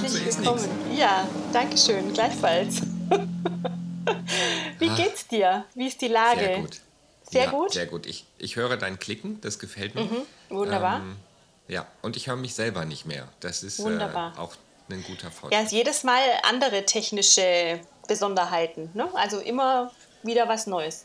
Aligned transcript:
Herzlich 0.00 0.38
willkommen. 0.38 0.96
Ja, 0.96 1.28
danke 1.52 1.76
schön, 1.76 2.14
gleichfalls. 2.14 2.80
Wie 4.78 4.88
geht's 4.88 5.28
dir? 5.28 5.66
Wie 5.74 5.86
ist 5.86 6.00
die 6.00 6.08
Lage? 6.08 6.40
Sehr 6.40 6.58
gut. 6.60 6.80
Sehr 7.30 7.44
ja, 7.44 7.50
gut? 7.50 7.72
Sehr 7.72 7.86
gut. 7.86 8.06
Ich, 8.06 8.24
ich 8.38 8.56
höre 8.56 8.78
dein 8.78 8.98
Klicken, 8.98 9.40
das 9.42 9.58
gefällt 9.58 9.94
mir. 9.94 10.04
Mhm, 10.04 10.22
wunderbar. 10.48 11.00
Ähm, 11.00 11.16
ja, 11.68 11.86
und 12.00 12.16
ich 12.16 12.26
höre 12.26 12.36
mich 12.36 12.54
selber 12.54 12.86
nicht 12.86 13.04
mehr. 13.04 13.28
Das 13.40 13.62
ist 13.62 13.80
äh, 13.80 14.08
auch 14.38 14.54
ein 14.90 15.04
guter 15.04 15.30
Vorteil. 15.30 15.62
Ja, 15.62 15.68
jedes 15.68 16.04
Mal 16.04 16.22
andere 16.42 16.86
technische 16.86 17.78
Besonderheiten. 18.08 18.90
Ne? 18.94 19.08
Also 19.14 19.40
immer 19.40 19.92
wieder 20.22 20.48
was 20.48 20.66
Neues. 20.66 21.04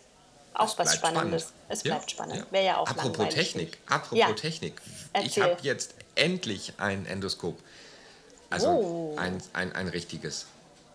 Auch 0.54 0.70
es 0.70 0.78
was 0.78 0.96
Spannendes. 0.96 1.44
Spannend. 1.44 1.64
Es 1.70 1.84
bleibt 1.84 2.04
ja, 2.04 2.10
spannend. 2.10 2.38
Ja. 2.38 2.46
Wäre 2.52 2.66
ja 2.66 2.78
auch 2.78 2.88
Apropos. 2.88 3.34
Technik, 3.34 3.80
apropos. 3.86 4.42
Technik. 4.42 4.82
Ich 5.24 5.40
habe 5.42 5.58
jetzt 5.62 5.94
endlich 6.16 6.74
ein 6.78 7.06
Endoskop. 7.06 7.60
Also 8.50 8.68
oh. 8.70 9.16
ein, 9.18 9.42
ein, 9.54 9.74
ein 9.74 9.88
richtiges. 9.88 10.48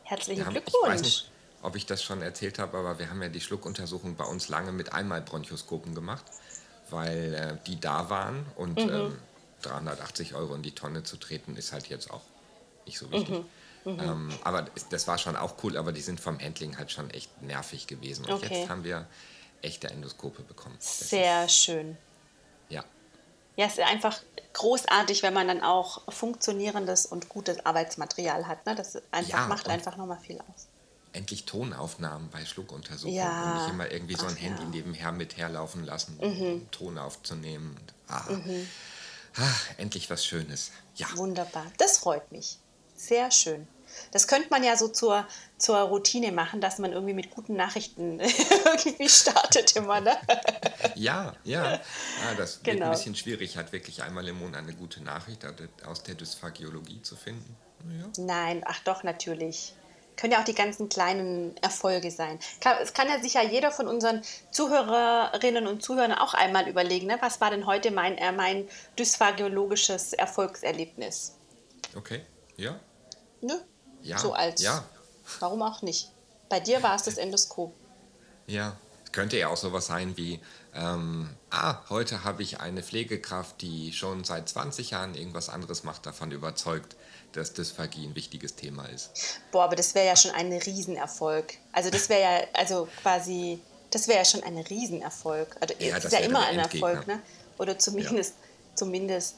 Herzlichen 0.04 0.44
haben, 0.46 0.52
Glückwunsch. 0.52 0.82
Ich 0.84 0.90
weiß 0.90 1.02
nicht, 1.02 1.30
ob 1.62 1.76
ich 1.76 1.86
das 1.86 2.02
schon 2.02 2.22
erzählt 2.22 2.58
habe, 2.58 2.78
aber 2.78 2.98
wir 2.98 3.08
haben 3.10 3.22
ja 3.22 3.28
die 3.28 3.40
Schluckuntersuchung 3.40 4.16
bei 4.16 4.24
uns 4.24 4.48
lange 4.48 4.72
mit 4.72 4.92
Einmalbronchoskopen 4.92 5.94
gemacht, 5.94 6.24
weil 6.90 7.34
äh, 7.34 7.56
die 7.66 7.78
da 7.78 8.10
waren 8.10 8.46
und 8.56 8.78
mhm. 8.84 8.90
ähm, 8.92 9.18
380 9.62 10.34
Euro 10.34 10.54
in 10.54 10.62
die 10.62 10.74
Tonne 10.74 11.04
zu 11.04 11.16
treten 11.16 11.56
ist 11.56 11.72
halt 11.72 11.88
jetzt 11.88 12.10
auch 12.10 12.22
nicht 12.84 12.98
so 12.98 13.10
wichtig. 13.10 13.44
Mhm. 13.84 13.92
Mhm. 13.92 14.00
Ähm, 14.00 14.28
aber 14.44 14.66
das 14.90 15.08
war 15.08 15.18
schon 15.18 15.36
auch 15.36 15.54
cool, 15.62 15.76
aber 15.76 15.92
die 15.92 16.00
sind 16.00 16.20
vom 16.20 16.38
Handling 16.38 16.78
halt 16.78 16.90
schon 16.90 17.10
echt 17.10 17.42
nervig 17.42 17.86
gewesen. 17.86 18.24
Und 18.24 18.32
okay. 18.32 18.60
jetzt 18.60 18.68
haben 18.68 18.84
wir 18.84 19.06
echte 19.60 19.88
Endoskope 19.88 20.42
bekommen. 20.42 20.76
Das 20.78 21.10
Sehr 21.10 21.48
schön. 21.48 21.96
Ja. 23.56 23.66
Es 23.66 23.72
ist 23.72 23.86
einfach 23.86 24.20
großartig, 24.52 25.22
wenn 25.22 25.34
man 25.34 25.48
dann 25.48 25.62
auch 25.62 26.02
funktionierendes 26.12 27.06
und 27.06 27.28
gutes 27.28 27.64
Arbeitsmaterial 27.64 28.46
hat. 28.46 28.64
Ne? 28.66 28.74
Das 28.74 28.96
einfach, 29.10 29.40
ja, 29.40 29.46
macht 29.46 29.68
einfach 29.68 29.96
nochmal 29.96 30.18
viel 30.18 30.38
aus. 30.40 30.68
Endlich 31.12 31.44
Tonaufnahmen 31.44 32.30
bei 32.30 32.44
Schluckuntersuchungen 32.44 33.16
ja. 33.16 33.52
und 33.52 33.62
nicht 33.62 33.72
immer 33.74 33.90
irgendwie 33.90 34.16
so 34.16 34.26
ein 34.26 34.34
Ach, 34.36 34.42
Handy 34.42 34.62
ja. 34.62 34.68
nebenher 34.68 35.12
mit 35.12 35.36
herlaufen 35.36 35.84
lassen, 35.84 36.16
mhm. 36.16 36.42
um 36.42 36.70
Ton 36.70 36.98
aufzunehmen. 36.98 37.76
Ah. 38.08 38.22
Mhm. 38.30 38.66
Ach, 39.36 39.64
endlich 39.76 40.08
was 40.10 40.24
Schönes. 40.24 40.72
Ja. 40.94 41.06
Wunderbar. 41.16 41.66
Das 41.78 41.98
freut 41.98 42.30
mich. 42.32 42.58
Sehr 42.96 43.30
schön. 43.30 43.66
Das 44.10 44.28
könnte 44.28 44.48
man 44.50 44.62
ja 44.64 44.76
so 44.76 44.88
zur, 44.88 45.26
zur 45.58 45.78
Routine 45.78 46.32
machen, 46.32 46.60
dass 46.60 46.78
man 46.78 46.92
irgendwie 46.92 47.14
mit 47.14 47.30
guten 47.30 47.54
Nachrichten 47.54 48.20
irgendwie 48.66 49.08
startet 49.08 49.76
immer, 49.76 50.00
ne? 50.00 50.16
Ja, 50.94 51.34
ja. 51.44 51.72
ja 51.72 51.80
das 52.36 52.62
genau. 52.62 52.64
wird 52.64 52.66
ein 52.66 52.76
genau. 52.78 52.90
bisschen 52.90 53.14
schwierig, 53.14 53.56
halt 53.56 53.72
wirklich 53.72 54.02
einmal 54.02 54.26
im 54.28 54.38
Monat 54.38 54.62
eine 54.62 54.74
gute 54.74 55.02
Nachricht 55.02 55.46
aus 55.86 56.02
der 56.02 56.14
Dysphagiologie 56.14 57.02
zu 57.02 57.16
finden. 57.16 57.56
Ja. 57.98 58.24
Nein, 58.24 58.62
ach 58.66 58.80
doch, 58.80 59.02
natürlich. 59.02 59.74
Können 60.16 60.34
ja 60.34 60.40
auch 60.40 60.44
die 60.44 60.54
ganzen 60.54 60.88
kleinen 60.88 61.56
Erfolge 61.62 62.10
sein. 62.10 62.38
Es 62.82 62.92
kann 62.92 63.08
ja 63.08 63.20
sicher 63.20 63.42
jeder 63.42 63.70
von 63.72 63.88
unseren 63.88 64.22
Zuhörerinnen 64.50 65.66
und 65.66 65.82
Zuhörern 65.82 66.12
auch 66.12 66.34
einmal 66.34 66.68
überlegen, 66.68 67.06
ne? 67.06 67.16
was 67.20 67.40
war 67.40 67.50
denn 67.50 67.66
heute 67.66 67.90
mein, 67.90 68.18
äh, 68.18 68.30
mein 68.30 68.68
dysphagiologisches 68.98 70.12
Erfolgserlebnis? 70.12 71.38
Okay, 71.96 72.20
ja. 72.56 72.78
Ne? 73.40 73.64
Ja. 74.02 74.18
So 74.18 74.32
als. 74.32 74.62
Ja. 74.62 74.84
Warum 75.40 75.62
auch 75.62 75.82
nicht? 75.82 76.10
Bei 76.48 76.60
dir 76.60 76.82
war 76.82 76.94
es 76.94 77.02
das 77.04 77.16
Endoskop. 77.16 77.72
Ja, 78.46 78.76
könnte 79.12 79.38
ja 79.38 79.48
auch 79.48 79.56
sowas 79.56 79.86
sein 79.86 80.16
wie, 80.16 80.40
ähm, 80.74 81.30
ah, 81.50 81.78
heute 81.90 82.24
habe 82.24 82.42
ich 82.42 82.60
eine 82.60 82.82
Pflegekraft, 82.82 83.60
die 83.60 83.92
schon 83.92 84.24
seit 84.24 84.48
20 84.48 84.90
Jahren 84.90 85.14
irgendwas 85.14 85.48
anderes 85.48 85.84
macht, 85.84 86.06
davon 86.06 86.32
überzeugt, 86.32 86.96
dass 87.32 87.52
Dysphagie 87.52 88.06
ein 88.06 88.14
wichtiges 88.14 88.56
Thema 88.56 88.86
ist. 88.86 89.10
Boah, 89.50 89.64
aber 89.64 89.76
das 89.76 89.94
wäre 89.94 90.06
ja 90.06 90.16
schon 90.16 90.30
ein 90.32 90.52
Riesenerfolg. 90.52 91.54
Also 91.72 91.90
das 91.90 92.08
wäre 92.08 92.20
ja, 92.20 92.40
also 92.54 92.88
quasi, 93.02 93.60
das 93.90 94.08
wäre 94.08 94.18
ja 94.18 94.24
schon 94.24 94.42
ein 94.42 94.58
Riesenerfolg. 94.58 95.56
Also 95.60 95.74
ja, 95.78 95.94
das 95.94 96.06
ist 96.06 96.12
ja 96.12 96.20
immer 96.20 96.46
ein 96.46 96.58
Erfolg, 96.58 97.06
ne? 97.06 97.20
Oder 97.58 97.78
zumindest, 97.78 98.34
ja. 98.40 98.76
zumindest, 98.76 99.36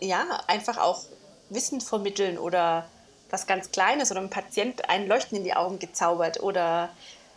ja, 0.00 0.42
einfach 0.48 0.78
auch 0.78 1.04
Wissen 1.48 1.80
vermitteln 1.80 2.38
oder 2.38 2.88
was 3.34 3.46
ganz 3.46 3.72
Kleines 3.72 4.10
oder 4.10 4.20
einem 4.20 4.30
Patient 4.30 4.88
ein 4.88 5.08
Leuchten 5.08 5.36
in 5.36 5.44
die 5.44 5.54
Augen 5.54 5.80
gezaubert 5.80 6.40
oder 6.40 6.88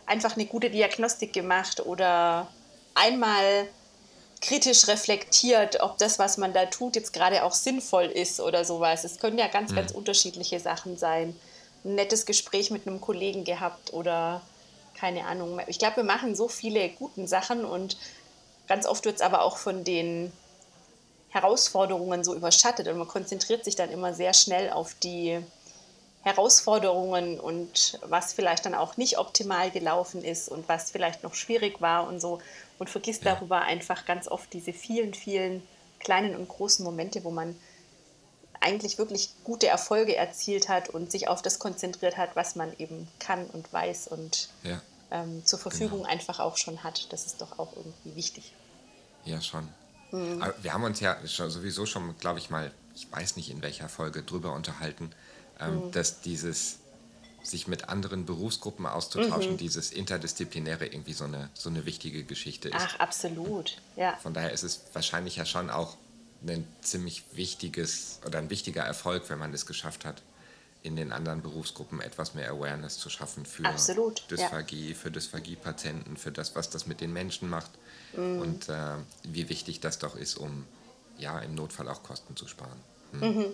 einfach 0.06 0.36
eine 0.36 0.46
gute 0.46 0.70
Diagnostik 0.70 1.32
gemacht 1.32 1.84
oder 1.84 2.46
einmal 2.94 3.68
kritisch 4.40 4.86
reflektiert, 4.86 5.80
ob 5.80 5.98
das, 5.98 6.20
was 6.20 6.38
man 6.38 6.52
da 6.52 6.66
tut, 6.66 6.94
jetzt 6.94 7.12
gerade 7.12 7.42
auch 7.42 7.52
sinnvoll 7.52 8.04
ist 8.04 8.40
oder 8.40 8.64
sowas. 8.64 9.02
Es 9.02 9.18
können 9.18 9.38
ja 9.38 9.48
ganz, 9.48 9.72
mhm. 9.72 9.76
ganz 9.76 9.90
unterschiedliche 9.90 10.60
Sachen 10.60 10.96
sein. 10.96 11.34
Ein 11.84 11.96
nettes 11.96 12.24
Gespräch 12.24 12.70
mit 12.70 12.86
einem 12.86 13.00
Kollegen 13.00 13.42
gehabt 13.42 13.92
oder 13.92 14.40
keine 14.96 15.26
Ahnung. 15.26 15.60
Ich 15.66 15.80
glaube, 15.80 15.96
wir 15.96 16.04
machen 16.04 16.36
so 16.36 16.46
viele 16.46 16.88
guten 16.90 17.26
Sachen 17.26 17.64
und 17.64 17.96
ganz 18.68 18.86
oft 18.86 19.04
wird 19.04 19.16
es 19.16 19.22
aber 19.22 19.42
auch 19.42 19.56
von 19.56 19.82
den 19.82 20.32
Herausforderungen 21.30 22.22
so 22.22 22.34
überschattet 22.34 22.86
und 22.86 22.98
man 22.98 23.08
konzentriert 23.08 23.64
sich 23.64 23.74
dann 23.74 23.90
immer 23.90 24.14
sehr 24.14 24.32
schnell 24.32 24.70
auf 24.70 24.94
die 24.94 25.40
Herausforderungen 26.22 27.38
und 27.38 27.98
was 28.02 28.32
vielleicht 28.32 28.66
dann 28.66 28.74
auch 28.74 28.96
nicht 28.96 29.18
optimal 29.18 29.70
gelaufen 29.70 30.24
ist 30.24 30.48
und 30.48 30.68
was 30.68 30.90
vielleicht 30.90 31.22
noch 31.22 31.34
schwierig 31.34 31.80
war 31.80 32.06
und 32.06 32.20
so 32.20 32.40
und 32.78 32.90
vergisst 32.90 33.24
ja. 33.24 33.34
darüber 33.34 33.62
einfach 33.62 34.04
ganz 34.04 34.28
oft 34.28 34.52
diese 34.52 34.72
vielen, 34.72 35.14
vielen 35.14 35.62
kleinen 36.00 36.36
und 36.36 36.48
großen 36.48 36.84
Momente, 36.84 37.24
wo 37.24 37.30
man 37.30 37.56
eigentlich 38.60 38.98
wirklich 38.98 39.30
gute 39.44 39.68
Erfolge 39.68 40.16
erzielt 40.16 40.68
hat 40.68 40.88
und 40.88 41.12
sich 41.12 41.28
auf 41.28 41.42
das 41.42 41.58
konzentriert 41.58 42.16
hat, 42.16 42.34
was 42.34 42.56
man 42.56 42.72
eben 42.78 43.08
kann 43.20 43.46
und 43.46 43.72
weiß 43.72 44.08
und 44.08 44.48
ja. 44.64 44.80
ähm, 45.10 45.44
zur 45.44 45.58
Verfügung 45.58 46.00
genau. 46.00 46.10
einfach 46.10 46.40
auch 46.40 46.56
schon 46.56 46.82
hat. 46.82 47.12
Das 47.12 47.26
ist 47.26 47.40
doch 47.40 47.58
auch 47.58 47.76
irgendwie 47.76 48.16
wichtig. 48.16 48.52
Ja, 49.24 49.40
schon. 49.40 49.68
Mhm. 50.10 50.42
wir 50.62 50.72
haben 50.72 50.84
uns 50.84 51.00
ja 51.00 51.18
sowieso 51.24 51.84
schon, 51.84 52.16
glaube 52.18 52.38
ich 52.38 52.48
mal, 52.48 52.72
ich 52.94 53.12
weiß 53.12 53.36
nicht 53.36 53.50
in 53.50 53.60
welcher 53.60 53.90
Folge, 53.90 54.22
drüber 54.22 54.54
unterhalten, 54.54 55.12
ähm, 55.60 55.86
mhm. 55.86 55.92
dass 55.92 56.20
dieses 56.20 56.78
sich 57.42 57.66
mit 57.66 57.88
anderen 57.88 58.26
Berufsgruppen 58.26 58.86
auszutauschen, 58.86 59.52
mhm. 59.52 59.56
dieses 59.56 59.90
Interdisziplinäre 59.90 60.86
irgendwie 60.86 61.12
so 61.12 61.24
eine, 61.24 61.50
so 61.54 61.70
eine 61.70 61.86
wichtige 61.86 62.24
Geschichte 62.24 62.68
ist. 62.68 62.76
Ach, 62.78 63.00
absolut, 63.00 63.80
ja. 63.96 64.16
Von 64.16 64.34
daher 64.34 64.52
ist 64.52 64.64
es 64.64 64.82
wahrscheinlich 64.92 65.36
ja 65.36 65.46
schon 65.46 65.70
auch 65.70 65.96
ein 66.46 66.66
ziemlich 66.82 67.24
wichtiges 67.32 68.20
oder 68.26 68.38
ein 68.38 68.50
wichtiger 68.50 68.82
Erfolg, 68.82 69.28
wenn 69.28 69.38
man 69.38 69.52
es 69.54 69.66
geschafft 69.66 70.04
hat, 70.04 70.22
in 70.82 70.94
den 70.94 71.10
anderen 71.10 71.42
Berufsgruppen 71.42 72.00
etwas 72.00 72.34
mehr 72.34 72.50
Awareness 72.50 72.98
zu 72.98 73.10
schaffen 73.10 73.44
für 73.44 73.64
absolut, 73.64 74.30
Dysphagie, 74.30 74.90
ja. 74.90 74.94
für 74.94 75.10
Dysphagie-Patienten, 75.10 76.16
für 76.16 76.30
das, 76.30 76.54
was 76.54 76.70
das 76.70 76.86
mit 76.86 77.00
den 77.00 77.12
Menschen 77.12 77.48
macht 77.48 77.70
mhm. 78.16 78.40
und 78.40 78.68
äh, 78.68 78.94
wie 79.24 79.48
wichtig 79.48 79.80
das 79.80 79.98
doch 79.98 80.14
ist, 80.14 80.36
um 80.36 80.64
ja 81.18 81.40
im 81.40 81.56
Notfall 81.56 81.88
auch 81.88 82.04
Kosten 82.04 82.36
zu 82.36 82.46
sparen. 82.46 82.78
Hm. 83.12 83.20
Mhm 83.20 83.46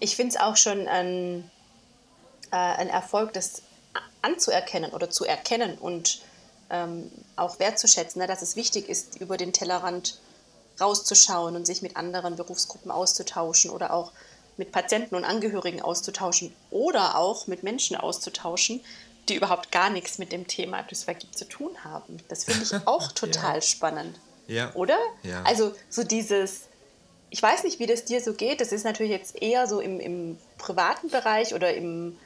ich 0.00 0.16
finde 0.16 0.34
es 0.34 0.40
auch 0.40 0.56
schon 0.56 0.86
ein, 0.88 1.50
äh, 2.50 2.56
ein 2.56 2.88
Erfolg, 2.88 3.32
das 3.32 3.62
anzuerkennen 4.22 4.92
oder 4.92 5.10
zu 5.10 5.24
erkennen 5.24 5.78
und 5.78 6.20
ähm, 6.70 7.10
auch 7.36 7.58
wertzuschätzen, 7.58 8.20
ne, 8.20 8.26
dass 8.26 8.42
es 8.42 8.56
wichtig 8.56 8.88
ist, 8.88 9.20
über 9.20 9.36
den 9.36 9.52
Tellerrand 9.52 10.18
rauszuschauen 10.80 11.56
und 11.56 11.66
sich 11.66 11.82
mit 11.82 11.96
anderen 11.96 12.36
Berufsgruppen 12.36 12.90
auszutauschen 12.90 13.70
oder 13.70 13.92
auch 13.92 14.12
mit 14.56 14.72
Patienten 14.72 15.14
und 15.14 15.24
Angehörigen 15.24 15.80
auszutauschen 15.82 16.54
oder 16.70 17.16
auch 17.16 17.46
mit 17.46 17.62
Menschen 17.62 17.96
auszutauschen, 17.96 18.80
die 19.28 19.34
überhaupt 19.34 19.72
gar 19.72 19.90
nichts 19.90 20.18
mit 20.18 20.32
dem 20.32 20.46
Thema 20.46 20.82
Dysphagie 20.82 21.30
zu 21.30 21.46
tun 21.46 21.72
haben. 21.84 22.18
Das 22.28 22.44
finde 22.44 22.62
ich 22.62 22.74
auch 22.86 23.12
total 23.12 23.56
ja. 23.56 23.60
spannend. 23.60 24.18
Ja. 24.46 24.72
Oder? 24.74 24.98
Ja. 25.22 25.42
Also 25.42 25.74
so 25.90 26.04
dieses, 26.04 26.62
ich 27.30 27.42
weiß 27.42 27.64
nicht, 27.64 27.78
wie 27.78 27.86
das 27.86 28.04
dir 28.04 28.20
so 28.20 28.34
geht. 28.34 28.60
Das 28.60 28.72
ist 28.72 28.84
natürlich 28.84 29.12
jetzt 29.12 29.40
eher 29.42 29.66
so 29.66 29.80
im, 29.80 30.00
im 30.00 30.38
privaten 30.58 31.08
Bereich 31.08 31.54
oder 31.54 31.74
im, 31.74 32.16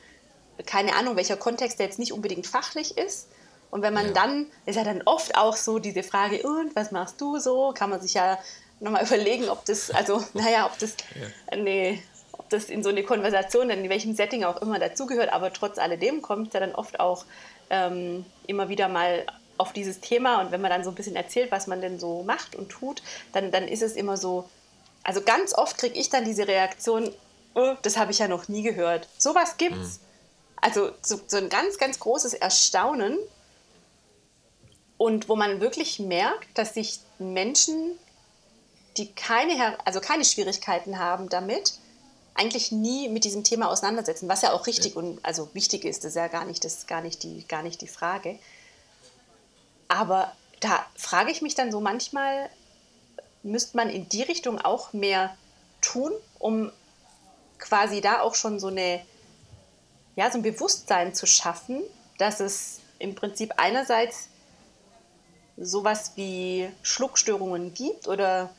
keine 0.66 0.94
Ahnung, 0.94 1.16
welcher 1.16 1.36
Kontext 1.36 1.78
der 1.78 1.86
jetzt 1.86 1.98
nicht 1.98 2.12
unbedingt 2.12 2.46
fachlich 2.46 2.98
ist. 2.98 3.28
Und 3.70 3.82
wenn 3.82 3.94
man 3.94 4.06
ja. 4.06 4.12
dann, 4.12 4.46
ist 4.66 4.76
ja 4.76 4.84
dann 4.84 5.02
oft 5.04 5.36
auch 5.36 5.56
so 5.56 5.78
diese 5.78 6.02
Frage, 6.02 6.42
und 6.42 6.74
was 6.74 6.90
machst 6.90 7.20
du 7.20 7.38
so? 7.38 7.72
Kann 7.72 7.90
man 7.90 8.00
sich 8.00 8.14
ja 8.14 8.38
nochmal 8.80 9.04
überlegen, 9.06 9.48
ob 9.48 9.64
das, 9.64 9.90
also, 9.90 10.22
naja, 10.34 10.66
ob 10.66 10.78
das, 10.78 10.96
ja. 11.50 11.56
nee, 11.56 12.02
ob 12.32 12.48
das 12.50 12.64
in 12.64 12.82
so 12.82 12.88
eine 12.88 13.04
Konversation, 13.04 13.70
in 13.70 13.88
welchem 13.88 14.14
Setting 14.14 14.44
auch 14.44 14.60
immer 14.60 14.78
dazugehört, 14.78 15.32
aber 15.32 15.52
trotz 15.52 15.78
alledem 15.78 16.20
kommt 16.20 16.48
es 16.48 16.54
ja 16.54 16.60
dann 16.60 16.74
oft 16.74 16.98
auch 16.98 17.24
ähm, 17.70 18.24
immer 18.46 18.68
wieder 18.68 18.88
mal 18.88 19.24
auf 19.56 19.72
dieses 19.72 20.00
Thema 20.00 20.40
und 20.40 20.52
wenn 20.52 20.60
man 20.60 20.70
dann 20.70 20.84
so 20.84 20.90
ein 20.90 20.96
bisschen 20.96 21.16
erzählt, 21.16 21.50
was 21.50 21.66
man 21.66 21.82
denn 21.82 22.00
so 22.00 22.22
macht 22.22 22.56
und 22.56 22.70
tut, 22.70 23.02
dann, 23.32 23.50
dann 23.52 23.68
ist 23.68 23.82
es 23.82 23.94
immer 23.94 24.16
so, 24.16 24.48
also 25.02 25.22
ganz 25.22 25.54
oft 25.54 25.78
kriege 25.78 25.98
ich 25.98 26.10
dann 26.10 26.24
diese 26.24 26.46
Reaktion, 26.46 27.14
oh, 27.54 27.74
das 27.82 27.96
habe 27.96 28.12
ich 28.12 28.18
ja 28.18 28.28
noch 28.28 28.48
nie 28.48 28.62
gehört. 28.62 29.08
Sowas 29.18 29.56
gibt's. 29.56 29.98
Mhm. 29.98 30.04
Also 30.62 30.92
so, 31.02 31.20
so 31.26 31.38
ein 31.38 31.48
ganz, 31.48 31.78
ganz 31.78 31.98
großes 31.98 32.34
Erstaunen 32.34 33.18
und 34.98 35.30
wo 35.30 35.36
man 35.36 35.60
wirklich 35.60 35.98
merkt, 35.98 36.46
dass 36.58 36.74
sich 36.74 37.00
Menschen, 37.18 37.98
die 38.98 39.12
keine, 39.14 39.78
also 39.86 40.00
keine 40.00 40.26
Schwierigkeiten 40.26 40.98
haben 40.98 41.30
damit, 41.30 41.78
eigentlich 42.34 42.72
nie 42.72 43.08
mit 43.08 43.24
diesem 43.24 43.42
Thema 43.42 43.70
auseinandersetzen, 43.70 44.28
was 44.28 44.42
ja 44.42 44.52
auch 44.52 44.66
richtig 44.66 44.94
ja. 44.94 45.00
und 45.00 45.24
also 45.24 45.48
wichtig 45.54 45.84
ist, 45.84 46.04
das 46.04 46.10
ist 46.10 46.16
ja 46.16 46.28
gar 46.28 46.44
nicht, 46.44 46.64
das 46.64 46.86
gar 46.86 47.00
nicht 47.00 47.22
die, 47.22 47.46
gar 47.48 47.62
nicht 47.62 47.80
die 47.80 47.88
Frage. 47.88 48.38
Aber 49.88 50.32
da 50.60 50.84
frage 50.96 51.30
ich 51.32 51.42
mich 51.42 51.54
dann 51.54 51.72
so 51.72 51.80
manchmal, 51.80 52.50
müsste 53.42 53.76
man 53.76 53.88
in 53.88 54.08
die 54.08 54.22
Richtung 54.22 54.60
auch 54.60 54.92
mehr 54.92 55.36
tun, 55.80 56.12
um 56.38 56.70
quasi 57.58 58.00
da 58.00 58.20
auch 58.20 58.34
schon 58.34 58.58
so 58.58 58.68
eine, 58.68 59.00
ja, 60.16 60.30
so 60.30 60.38
ein 60.38 60.42
Bewusstsein 60.42 61.14
zu 61.14 61.26
schaffen, 61.26 61.82
dass 62.18 62.40
es 62.40 62.80
im 62.98 63.14
Prinzip 63.14 63.54
einerseits 63.56 64.28
sowas 65.56 66.12
wie 66.16 66.70
Schluckstörungen 66.82 67.74
gibt 67.74 68.08
oder 68.08 68.50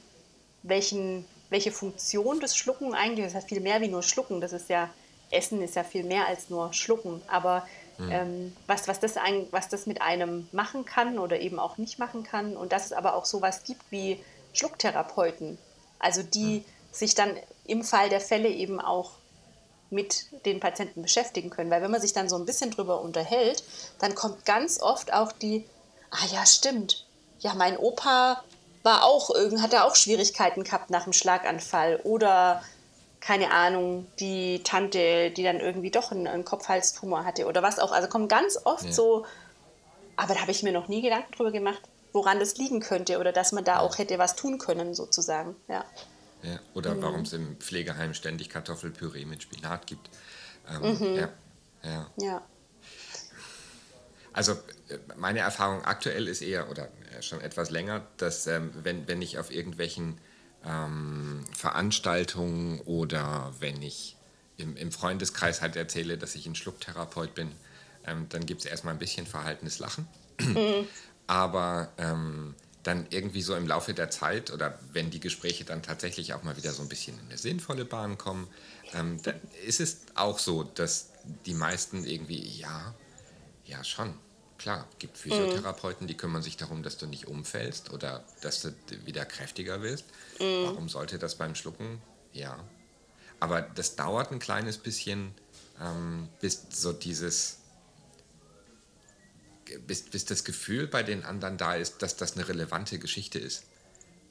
welchen, 0.63 1.25
welche 1.50 1.72
Funktion 1.72 2.39
das 2.39 2.56
Schlucken 2.56 2.94
eigentlich, 2.94 3.25
das 3.25 3.36
heißt 3.36 3.50
viel 3.50 3.62
mehr 3.62 3.81
wie 3.81 3.88
nur 3.88 4.04
Schlucken, 4.04 4.42
das 4.42 4.54
ist 4.54 4.69
ja, 4.69 4.89
Essen 5.31 5.62
ist 5.62 5.75
ja 5.75 5.83
viel 5.83 6.04
mehr 6.04 6.28
als 6.28 6.50
nur 6.50 6.74
Schlucken, 6.74 7.22
aber 7.28 7.66
mhm. 7.98 8.12
ähm, 8.12 8.57
was, 8.68 8.88
was, 8.88 9.00
das 9.00 9.18
ein, 9.18 9.48
was 9.51 9.69
das 9.69 9.88
mit 9.88 10.01
einem 10.01 10.48
machen 10.51 10.86
kann 10.86 11.18
oder 11.18 11.39
eben 11.39 11.60
auch 11.60 11.78
nicht 11.78 11.98
machen 12.00 12.24
kann 12.24 12.56
und 12.56 12.72
dass 12.72 12.86
es 12.86 12.94
aber 12.94 13.16
auch 13.16 13.25
sowas 13.25 13.63
gibt 13.63 13.83
wie 13.89 14.19
Schlucktherapeuten, 14.53 15.57
also 16.00 16.24
die 16.24 16.59
mhm. 16.59 16.65
sich 16.92 17.15
dann 17.15 17.36
im 17.65 17.83
Fall 17.83 18.09
der 18.09 18.21
Fälle 18.21 18.50
eben 18.50 18.80
auch 18.80 19.12
mit 19.92 20.25
den 20.45 20.59
Patienten 20.59 21.01
beschäftigen 21.01 21.50
können. 21.50 21.69
Weil 21.69 21.81
wenn 21.81 21.92
man 21.92 22.01
sich 22.01 22.13
dann 22.13 22.30
so 22.30 22.38
ein 22.38 22.45
bisschen 22.45 22.71
drüber 22.71 23.01
unterhält, 23.01 23.63
dann 24.00 24.15
kommt 24.15 24.45
ganz 24.45 24.81
oft 24.81 25.13
auch 25.13 25.31
die, 25.31 25.65
ah 26.09 26.25
ja, 26.31 26.45
stimmt. 26.45 27.06
Ja, 27.39 27.53
mein 27.53 27.77
Opa 27.77 28.44
war 28.83 29.03
auch, 29.03 29.30
hat 29.59 29.74
er 29.74 29.86
auch 29.86 29.95
Schwierigkeiten 29.95 30.63
gehabt 30.63 30.89
nach 30.89 31.04
dem 31.04 31.13
Schlaganfall 31.13 31.97
oder 32.04 32.63
keine 33.19 33.51
Ahnung, 33.51 34.07
die 34.19 34.63
Tante, 34.63 35.30
die 35.30 35.44
dann 35.44 35.59
irgendwie 35.59 35.92
doch 35.92 36.12
einen, 36.12 36.27
einen 36.27 36.44
Kopfhalstumor 36.44 37.24
hatte 37.24 37.45
oder 37.45 37.62
was 37.62 37.77
auch. 37.77 37.92
Also 37.92 38.07
kommen 38.07 38.27
ganz 38.27 38.57
oft 38.63 38.86
ja. 38.86 38.92
so, 38.92 39.25
aber 40.15 40.33
da 40.33 40.42
habe 40.42 40.51
ich 40.51 40.63
mir 40.63 40.71
noch 40.71 40.88
nie 40.88 41.01
Gedanken 41.01 41.31
drüber 41.33 41.51
gemacht, 41.51 41.81
woran 42.13 42.40
das 42.40 42.58
liegen 42.58 42.80
könnte 42.80 43.19
oder 43.19 43.31
dass 43.31 43.52
man 43.52 43.63
da 43.63 43.80
auch 43.80 43.98
hätte 43.98 44.18
was 44.18 44.36
tun 44.36 44.58
können, 44.58 44.94
sozusagen. 44.94 45.56
Ja. 45.68 45.86
Ja, 46.44 46.60
oder 46.74 46.96
mhm. 46.96 47.02
warum 47.02 47.22
es 47.22 47.34
im 47.34 47.58
Pflegeheim 47.58 48.13
ständig 48.13 48.50
Kartoffelpüree 48.50 49.25
mit 49.25 49.44
Spinat 49.44 49.86
gibt. 49.86 50.10
Ähm, 50.68 50.98
mhm. 50.98 51.16
ja, 51.16 51.30
ja. 51.84 52.12
ja. 52.18 52.42
Also 54.34 54.54
äh, 54.54 54.98
meine 55.18 55.40
Erfahrung 55.40 55.84
aktuell 55.84 56.28
ist 56.28 56.42
eher, 56.42 56.69
oder 56.69 56.88
äh, 57.18 57.22
schon 57.22 57.42
etwas 57.42 57.69
länger, 57.69 58.06
dass 58.18 58.48
ähm, 58.48 58.72
wenn, 58.84 59.07
wenn 59.07 59.22
ich 59.22 59.38
auf 59.38 59.52
irgendwelchen 59.52 60.19
ähm, 60.66 61.44
Veranstaltungen 61.56 62.80
oder 62.81 63.54
wenn 63.60 63.81
ich 63.81 64.18
im, 64.57 64.75
im 64.78 64.92
Freundeskreis 64.92 65.62
halt 65.62 65.75
erzähle, 65.75 66.18
dass 66.18 66.36
ich 66.36 66.46
ein 66.46 66.56
Schlucktherapeut 66.56 67.36
bin, 67.36 67.52
ähm, 68.06 68.28
dann 68.30 68.46
gibt 68.46 68.62
es 68.62 68.66
erstmal 68.66 68.94
ein 68.94 69.00
bisschen 69.00 69.28
verhaltenes 69.28 69.80
Lachen. 69.80 70.07
Mhm. 70.40 70.88
Aber 71.27 71.91
ähm, 71.97 72.56
dann 72.83 73.06
irgendwie 73.09 73.41
so 73.41 73.56
im 73.56 73.68
Laufe 73.68 73.94
der 73.94 74.09
Zeit 74.09 74.51
oder 74.51 74.79
wenn 74.91 75.12
die 75.12 75.19
Gespräche 75.19 75.63
dann 75.65 75.83
tatsächlich 75.83 76.33
auch 76.33 76.44
mal 76.44 76.57
wieder 76.57 76.71
so 76.71 76.81
ein 76.81 76.89
bisschen 76.89 77.18
in 77.19 77.25
eine 77.27 77.38
sinnvolle 77.38 77.85
Bahn 77.85 78.18
kommen, 78.18 78.47
ähm, 78.94 79.21
dann 79.21 79.39
ist 79.65 79.79
es 79.79 80.01
auch 80.15 80.39
so, 80.39 80.63
dass 80.63 81.09
die 81.45 81.53
meisten 81.53 82.03
irgendwie, 82.06 82.41
ja, 82.41 82.94
ja 83.65 83.83
schon, 83.83 84.13
klar, 84.57 84.88
gibt 85.00 85.18
Physiotherapeuten, 85.18 86.07
die 86.07 86.18
kümmern 86.18 86.41
sich 86.41 86.57
darum, 86.57 86.83
dass 86.83 86.97
du 86.97 87.07
nicht 87.07 87.27
umfällst 87.27 87.91
oder 87.91 88.23
dass 88.41 88.62
du 88.62 88.73
wieder 89.06 89.25
kräftiger 89.25 89.81
wirst. 89.81 90.06
Mhm. 90.39 90.65
Warum 90.65 90.89
sollte 90.89 91.19
das 91.19 91.35
beim 91.35 91.56
Schlucken? 91.56 92.01
Ja. 92.33 92.63
Aber 93.39 93.62
das 93.62 93.95
dauert 93.95 94.31
ein 94.31 94.39
kleines 94.39 94.77
bisschen, 94.77 95.33
ähm, 95.79 96.29
bis 96.41 96.68
so 96.69 96.94
dieses 96.94 97.57
bis, 99.79 100.03
bis 100.03 100.25
das 100.25 100.44
Gefühl 100.44 100.88
bei 100.88 101.03
den 101.03 101.23
anderen 101.23 101.57
da 101.57 101.75
ist, 101.75 102.01
dass 102.01 102.15
das 102.18 102.35
eine 102.35 102.47
relevante 102.47 103.00
Geschichte 103.00 103.39
ist. 103.39 103.63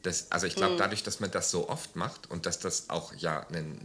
Das, 0.02 0.32
also 0.32 0.46
ich 0.46 0.54
glaube, 0.54 0.74
mhm. 0.74 0.78
dadurch, 0.78 1.02
dass 1.02 1.20
man 1.20 1.30
das 1.30 1.50
so 1.50 1.68
oft 1.68 1.94
macht 1.94 2.30
und 2.30 2.46
dass 2.46 2.58
das 2.58 2.88
auch 2.88 3.14
ja 3.14 3.40
in, 3.52 3.78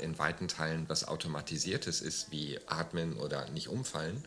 in 0.00 0.18
weiten 0.18 0.48
Teilen 0.48 0.88
was 0.88 1.06
Automatisiertes 1.06 2.00
ist, 2.00 2.32
wie 2.32 2.58
atmen 2.66 3.16
oder 3.16 3.48
nicht 3.50 3.68
umfallen, 3.68 4.24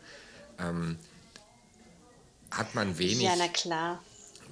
ähm, 0.57 0.97
hat 2.49 2.75
man 2.75 2.97
wenig, 2.97 3.23
ja. 3.65 3.99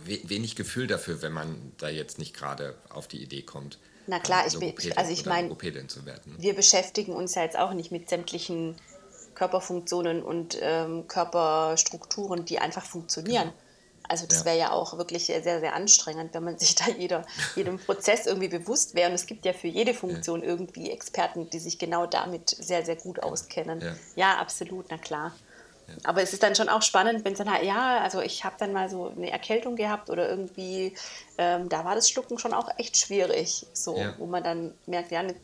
We, 0.04 0.20
wenig 0.24 0.56
Gefühl 0.56 0.88
dafür, 0.88 1.22
wenn 1.22 1.32
man 1.32 1.72
da 1.78 1.88
jetzt 1.88 2.18
nicht 2.18 2.34
gerade 2.34 2.76
auf 2.90 3.08
die 3.08 3.22
Idee 3.22 3.44
kommt. 3.44 3.78
Na 4.08 4.20
klar, 4.20 4.48
ich 4.48 4.58
bin, 4.58 4.74
also 4.98 5.12
ich 5.12 5.26
meine, 5.26 5.50
wir 5.50 6.56
beschäftigen 6.56 7.14
uns 7.14 7.36
ja 7.36 7.44
jetzt 7.44 7.58
auch 7.58 7.74
nicht 7.74 7.92
mit 7.92 8.10
sämtlichen 8.10 8.76
Körperfunktionen 9.36 10.24
und 10.24 10.58
ähm, 10.62 11.08
Körperstrukturen, 11.08 12.46
die 12.46 12.60
einfach 12.60 12.86
funktionieren. 12.86 13.50
Genau. 13.50 13.54
Also 14.08 14.28
das 14.28 14.40
ja. 14.40 14.46
wäre 14.46 14.58
ja 14.58 14.72
auch 14.72 14.98
wirklich 14.98 15.28
sehr, 15.28 15.42
sehr 15.42 15.74
anstrengend, 15.74 16.34
wenn 16.34 16.44
man 16.44 16.58
sich 16.60 16.76
da 16.76 16.86
jeder, 16.90 17.26
jedem 17.56 17.80
Prozess 17.80 18.26
irgendwie 18.26 18.50
bewusst 18.50 18.96
wäre. 18.96 19.10
Und 19.10 19.16
es 19.16 19.26
gibt 19.26 19.46
ja 19.46 19.54
für 19.54 19.68
jede 19.68 19.94
Funktion 19.94 20.42
ja. 20.42 20.48
irgendwie 20.48 20.92
Experten, 20.92 21.50
die 21.50 21.60
sich 21.60 21.80
genau 21.80 22.06
damit 22.06 22.50
sehr, 22.50 22.84
sehr 22.84 22.96
gut 22.96 23.24
auskennen. 23.24 23.82
Ja, 23.82 23.96
ja 24.16 24.38
absolut, 24.38 24.88
na 24.90 24.98
klar. 24.98 25.34
Aber 26.04 26.22
es 26.22 26.34
ist 26.34 26.44
dann 26.44 26.56
schon 26.56 26.70
auch 26.70 26.82
spannend, 26.82 27.26
wenn 27.26 27.34
es 27.34 27.40
dann 27.40 27.52
halt, 27.52 27.64
ja, 27.64 28.00
also 28.00 28.22
ich 28.22 28.44
habe 28.44 28.56
dann 28.58 28.72
mal 28.72 28.90
so 28.90 29.10
eine 29.10 29.30
Erkältung 29.30 29.76
gehabt 29.76 30.10
oder 30.10 30.30
irgendwie, 30.30 30.96
ähm, 31.38 31.70
da 31.70 31.84
war 31.86 31.96
das 31.96 32.10
Schlucken 32.10 32.40
schon 32.40 32.54
auch 32.54 32.70
echt 32.78 32.98
schwierig, 32.98 33.66
so, 33.74 33.98
wo 34.18 34.26
man 34.26 34.44
dann 34.44 34.74
merkt, 34.86 35.12
ja, 35.12 35.24
ne, 35.24 35.36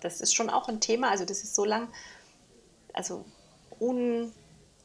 das 0.00 0.20
ist 0.20 0.34
schon 0.34 0.50
auch 0.50 0.68
ein 0.68 0.80
Thema, 0.80 1.10
also 1.10 1.24
das 1.24 1.42
ist 1.42 1.54
so 1.54 1.64
lang 1.64 1.88
also 2.94 3.24
un, 3.78 4.32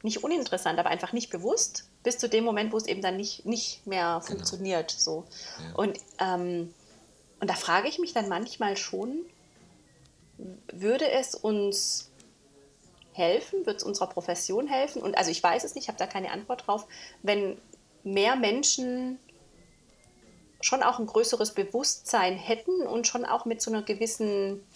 nicht 0.02 0.22
uninteressant, 0.22 0.78
aber 0.78 0.90
einfach 0.90 1.12
nicht 1.12 1.30
bewusst, 1.30 1.88
bis 2.02 2.18
zu 2.18 2.28
dem 2.28 2.44
Moment, 2.44 2.72
wo 2.72 2.76
es 2.76 2.86
eben 2.86 3.02
dann 3.02 3.16
nicht, 3.16 3.44
nicht 3.46 3.86
mehr 3.86 4.20
genau. 4.20 4.20
funktioniert. 4.20 4.92
Genau. 4.92 5.02
So. 5.02 5.24
Ja. 5.62 5.74
Und, 5.74 5.98
ähm, 6.20 6.74
und 7.40 7.50
da 7.50 7.54
frage 7.54 7.88
ich 7.88 7.98
mich 7.98 8.12
dann 8.12 8.28
manchmal 8.28 8.76
schon, 8.76 9.26
würde 10.72 11.10
es 11.10 11.34
uns 11.34 12.10
helfen, 13.12 13.60
würde 13.66 13.78
es 13.78 13.82
unserer 13.82 14.08
Profession 14.08 14.66
helfen? 14.66 15.02
Und 15.02 15.16
also 15.16 15.30
ich 15.30 15.42
weiß 15.42 15.64
es 15.64 15.74
nicht, 15.74 15.84
ich 15.84 15.88
habe 15.88 15.98
da 15.98 16.06
keine 16.06 16.30
Antwort 16.30 16.66
drauf, 16.66 16.86
wenn 17.22 17.58
mehr 18.04 18.36
Menschen 18.36 19.18
schon 20.60 20.82
auch 20.82 20.98
ein 20.98 21.06
größeres 21.06 21.52
Bewusstsein 21.52 22.36
hätten 22.36 22.82
und 22.82 23.06
schon 23.06 23.24
auch 23.24 23.44
mit 23.44 23.60
so 23.60 23.70
einer 23.70 23.82
gewissen 23.82 24.66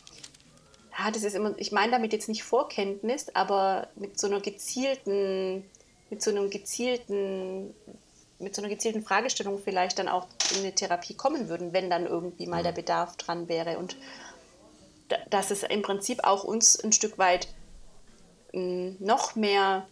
ja, 0.99 1.11
das 1.11 1.23
ist 1.23 1.35
immer, 1.35 1.54
ich 1.59 1.73
meine 1.73 1.92
damit 1.92 2.12
jetzt 2.12 2.28
nicht 2.28 2.42
Vorkenntnis, 2.42 3.28
aber 3.35 3.88
mit 3.97 4.18
so 4.18 4.26
einer 4.26 4.40
gezielten, 4.40 5.64
mit 6.11 6.23
so 6.23 6.30
einem 6.30 6.50
gezielten, 6.50 7.75
mit 8.38 8.54
so 8.54 8.62
einer 8.62 8.70
gezielten 8.70 9.02
Fragestellung 9.02 9.61
vielleicht 9.62 9.99
dann 9.99 10.09
auch 10.09 10.26
in 10.54 10.61
eine 10.61 10.75
Therapie 10.75 11.14
kommen 11.14 11.49
würden, 11.49 11.73
wenn 11.73 11.90
dann 11.90 12.06
irgendwie 12.06 12.47
mal 12.47 12.62
der 12.62 12.73
Bedarf 12.73 13.16
dran 13.16 13.49
wäre. 13.49 13.78
Und 13.78 13.97
dass 15.28 15.50
es 15.50 15.62
im 15.62 15.82
Prinzip 15.82 16.25
auch 16.25 16.44
uns 16.44 16.82
ein 16.82 16.92
Stück 16.92 17.18
weit 17.18 17.49
hm, 18.52 18.97
noch 18.99 19.37
mehr 19.37 19.87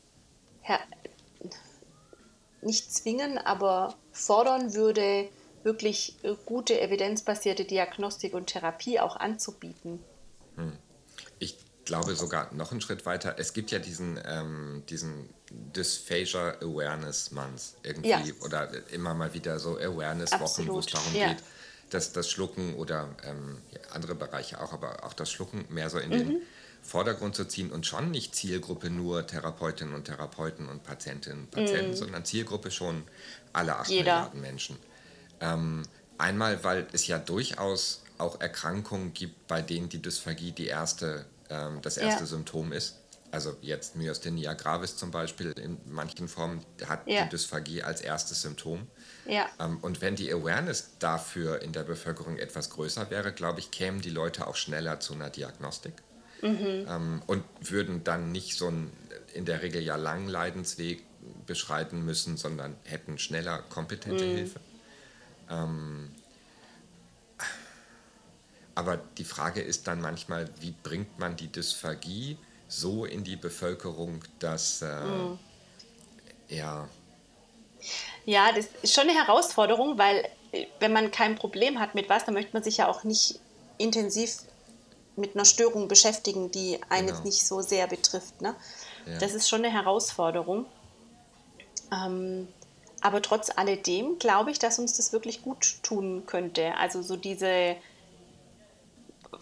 nicht 2.60 2.92
zwingen, 2.92 3.38
aber 3.38 3.94
fordern 4.12 4.74
würde, 4.74 5.28
wirklich 5.62 6.16
gute 6.44 6.80
evidenzbasierte 6.80 7.64
Diagnostik 7.64 8.34
und 8.34 8.48
Therapie 8.48 9.00
auch 9.00 9.16
anzubieten. 9.16 10.02
Hm 10.56 10.72
glaube 11.88 12.14
sogar 12.14 12.52
noch 12.52 12.70
einen 12.70 12.82
Schritt 12.82 13.06
weiter. 13.06 13.36
Es 13.38 13.54
gibt 13.54 13.70
ja 13.70 13.78
diesen, 13.78 14.20
ähm, 14.26 14.82
diesen 14.90 15.30
Dysphagia 15.50 16.56
Awareness 16.60 17.30
Month 17.30 17.62
irgendwie 17.82 18.10
ja. 18.10 18.22
oder 18.42 18.70
immer 18.92 19.14
mal 19.14 19.32
wieder 19.32 19.58
so 19.58 19.78
Awareness-Wochen, 19.78 20.68
wo 20.68 20.80
es 20.80 20.86
darum 20.86 21.14
ja. 21.14 21.28
geht, 21.28 21.42
dass 21.88 22.12
das 22.12 22.30
Schlucken 22.30 22.74
oder 22.74 23.08
ähm, 23.24 23.56
andere 23.90 24.14
Bereiche 24.14 24.60
auch, 24.60 24.74
aber 24.74 25.02
auch 25.04 25.14
das 25.14 25.32
Schlucken 25.32 25.64
mehr 25.70 25.88
so 25.88 25.98
in 25.98 26.10
mhm. 26.10 26.18
den 26.18 26.42
Vordergrund 26.82 27.34
zu 27.34 27.46
ziehen 27.46 27.72
und 27.72 27.86
schon 27.86 28.10
nicht 28.10 28.34
Zielgruppe 28.34 28.90
nur 28.90 29.26
Therapeutinnen 29.26 29.94
und 29.94 30.04
Therapeuten 30.04 30.68
und 30.68 30.84
Patientinnen 30.84 31.44
und 31.44 31.50
Patienten, 31.50 31.92
mhm. 31.92 31.96
sondern 31.96 32.24
Zielgruppe 32.26 32.70
schon 32.70 33.04
alle 33.54 33.76
acht 33.76 33.88
Jeder. 33.88 34.02
Milliarden 34.02 34.40
Menschen. 34.42 34.76
Ähm, 35.40 35.84
einmal, 36.18 36.62
weil 36.64 36.86
es 36.92 37.06
ja 37.06 37.18
durchaus 37.18 38.02
auch 38.18 38.42
Erkrankungen 38.42 39.14
gibt, 39.14 39.46
bei 39.46 39.62
denen 39.62 39.88
die 39.88 40.02
Dysphagie 40.02 40.52
die 40.52 40.66
erste 40.66 41.24
ähm, 41.50 41.80
das 41.82 41.96
erste 41.96 42.24
ja. 42.24 42.26
Symptom 42.26 42.72
ist. 42.72 42.96
Also 43.30 43.56
jetzt 43.60 43.94
Myasthenia 43.94 44.54
gravis 44.54 44.96
zum 44.96 45.10
Beispiel 45.10 45.52
in 45.52 45.78
manchen 45.84 46.28
Formen 46.28 46.64
hat 46.86 47.06
ja. 47.06 47.24
die 47.24 47.28
Dysphagie 47.28 47.82
als 47.82 48.00
erstes 48.00 48.40
Symptom. 48.40 48.86
Ja. 49.26 49.46
Ähm, 49.60 49.78
und 49.82 50.00
wenn 50.00 50.16
die 50.16 50.32
Awareness 50.32 50.92
dafür 50.98 51.60
in 51.60 51.72
der 51.72 51.82
Bevölkerung 51.82 52.38
etwas 52.38 52.70
größer 52.70 53.10
wäre, 53.10 53.32
glaube 53.32 53.60
ich, 53.60 53.70
kämen 53.70 54.00
die 54.00 54.10
Leute 54.10 54.46
auch 54.46 54.56
schneller 54.56 55.00
zu 55.00 55.12
einer 55.12 55.28
Diagnostik 55.28 55.92
mhm. 56.40 56.86
ähm, 56.88 57.22
und 57.26 57.44
würden 57.60 58.02
dann 58.02 58.32
nicht 58.32 58.56
so 58.56 58.68
einen 58.68 58.92
in 59.34 59.44
der 59.44 59.62
Regel 59.62 59.82
ja 59.82 59.96
langen 59.96 60.28
Leidensweg 60.28 61.04
beschreiten 61.46 62.04
müssen, 62.04 62.36
sondern 62.36 62.76
hätten 62.84 63.18
schneller 63.18 63.62
kompetente 63.68 64.24
mhm. 64.24 64.36
Hilfe. 64.36 64.60
Ähm, 65.50 66.10
aber 68.78 68.96
die 68.96 69.24
Frage 69.24 69.60
ist 69.60 69.88
dann 69.88 70.00
manchmal, 70.00 70.48
wie 70.60 70.70
bringt 70.70 71.18
man 71.18 71.34
die 71.34 71.48
Dysphagie 71.48 72.38
so 72.68 73.04
in 73.04 73.24
die 73.24 73.34
Bevölkerung, 73.34 74.22
dass 74.38 74.82
äh, 74.82 75.04
mhm. 75.04 75.38
ja. 76.48 76.88
Ja, 78.24 78.52
das 78.52 78.66
ist 78.82 78.94
schon 78.94 79.08
eine 79.08 79.18
Herausforderung, 79.18 79.98
weil 79.98 80.28
äh, 80.52 80.66
wenn 80.78 80.92
man 80.92 81.10
kein 81.10 81.34
Problem 81.34 81.80
hat 81.80 81.96
mit 81.96 82.08
was, 82.08 82.24
dann 82.24 82.34
möchte 82.34 82.52
man 82.52 82.62
sich 82.62 82.76
ja 82.76 82.86
auch 82.86 83.02
nicht 83.02 83.40
intensiv 83.78 84.42
mit 85.16 85.34
einer 85.34 85.44
Störung 85.44 85.88
beschäftigen, 85.88 86.52
die 86.52 86.78
einen 86.88 87.08
genau. 87.08 87.22
nicht 87.22 87.44
so 87.44 87.60
sehr 87.62 87.88
betrifft. 87.88 88.40
Ne? 88.40 88.54
Ja. 89.06 89.18
Das 89.18 89.34
ist 89.34 89.48
schon 89.48 89.64
eine 89.64 89.74
Herausforderung. 89.74 90.66
Ähm, 91.92 92.46
aber 93.00 93.22
trotz 93.22 93.50
alledem 93.56 94.20
glaube 94.20 94.52
ich, 94.52 94.60
dass 94.60 94.78
uns 94.78 94.96
das 94.96 95.12
wirklich 95.12 95.42
gut 95.42 95.82
tun 95.82 96.26
könnte. 96.26 96.76
Also 96.76 97.02
so 97.02 97.16
diese, 97.16 97.74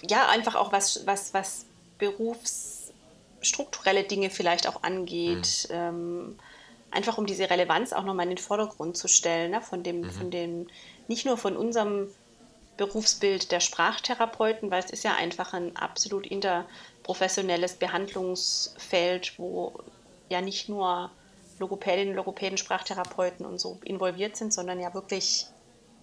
ja, 0.09 0.29
einfach 0.29 0.55
auch 0.55 0.73
was, 0.73 1.07
was, 1.07 1.35
was 1.35 1.67
berufsstrukturelle 1.99 4.05
Dinge 4.05 4.31
vielleicht 4.31 4.69
auch 4.69 4.83
angeht. 4.83 5.69
Mhm. 5.71 5.75
Ähm, 5.75 6.39
einfach 6.91 7.19
um 7.19 7.27
diese 7.27 7.51
Relevanz 7.51 7.93
auch 7.93 8.05
nochmal 8.05 8.25
in 8.25 8.31
den 8.31 8.39
Vordergrund 8.39 8.97
zu 8.97 9.09
stellen, 9.09 9.51
ne? 9.51 9.61
von 9.61 9.83
dem, 9.83 10.01
mhm. 10.01 10.11
von 10.11 10.31
dem, 10.31 10.69
nicht 11.09 11.27
nur 11.27 11.37
von 11.37 11.57
unserem 11.57 12.09
Berufsbild 12.77 13.53
der 13.53 13.61
Sprachtherapeuten, 13.61 14.71
weil 14.71 14.83
es 14.83 14.91
ist 14.91 15.05
ja 15.05 15.15
einfach 15.15 15.55
ein 15.55 15.77
absolut 15.77 16.27
interprofessionelles 16.27 17.75
Behandlungsfeld, 17.75 19.39
wo 19.39 19.79
ja 20.29 20.41
nicht 20.41 20.69
nur 20.69 21.11
Logopädinnen, 21.59 22.15
Logopäden, 22.15 22.59
Sprachtherapeuten 22.59 23.47
und 23.47 23.59
so 23.59 23.79
involviert 23.83 24.37
sind, 24.37 24.53
sondern 24.53 24.79
ja 24.79 24.93
wirklich 24.93 25.47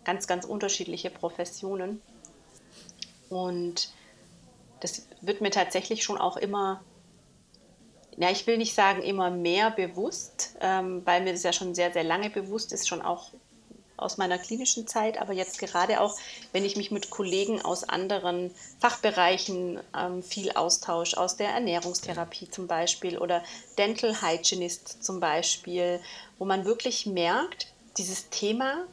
ganz, 0.04 0.28
ganz 0.28 0.46
unterschiedliche 0.46 1.12
Professionen. 1.12 2.02
Und 3.36 3.92
das 4.80 5.08
wird 5.22 5.42
mir 5.42 5.52
tatsächlich 5.52 6.04
schon 6.04 6.18
auch 6.18 6.38
immer, 6.38 6.82
ja, 8.18 8.30
ich 8.30 8.46
will 8.48 8.58
nicht 8.58 8.76
sagen 8.76 9.02
immer 9.02 9.30
mehr 9.30 9.72
bewusst, 9.72 10.56
ähm, 10.62 11.02
weil 11.06 11.22
mir 11.22 11.34
das 11.34 11.44
ja 11.44 11.54
schon 11.54 11.74
sehr, 11.74 11.92
sehr 11.92 12.04
lange 12.04 12.30
bewusst 12.30 12.74
ist, 12.74 12.88
schon 12.88 13.02
auch 13.02 13.32
aus 13.96 14.18
meiner 14.18 14.38
klinischen 14.38 14.88
Zeit, 14.88 15.20
aber 15.20 15.34
jetzt 15.34 15.60
gerade 15.60 16.02
auch, 16.02 16.18
wenn 16.52 16.66
ich 16.66 16.76
mich 16.76 16.92
mit 16.92 17.10
Kollegen 17.10 17.62
aus 17.62 17.84
anderen 17.84 18.52
Fachbereichen 18.80 19.80
ähm, 19.98 20.24
viel 20.24 20.52
austausche, 20.52 21.18
aus 21.18 21.38
der 21.38 21.50
Ernährungstherapie 21.50 22.50
zum 22.50 22.68
Beispiel 22.68 23.18
oder 23.18 23.44
Dental 23.78 24.22
Hygienist 24.22 25.04
zum 25.04 25.20
Beispiel, 25.20 26.00
wo 26.38 26.46
man 26.46 26.66
wirklich 26.66 27.06
merkt, 27.06 27.68
dieses 27.98 28.30
Thema 28.30 28.86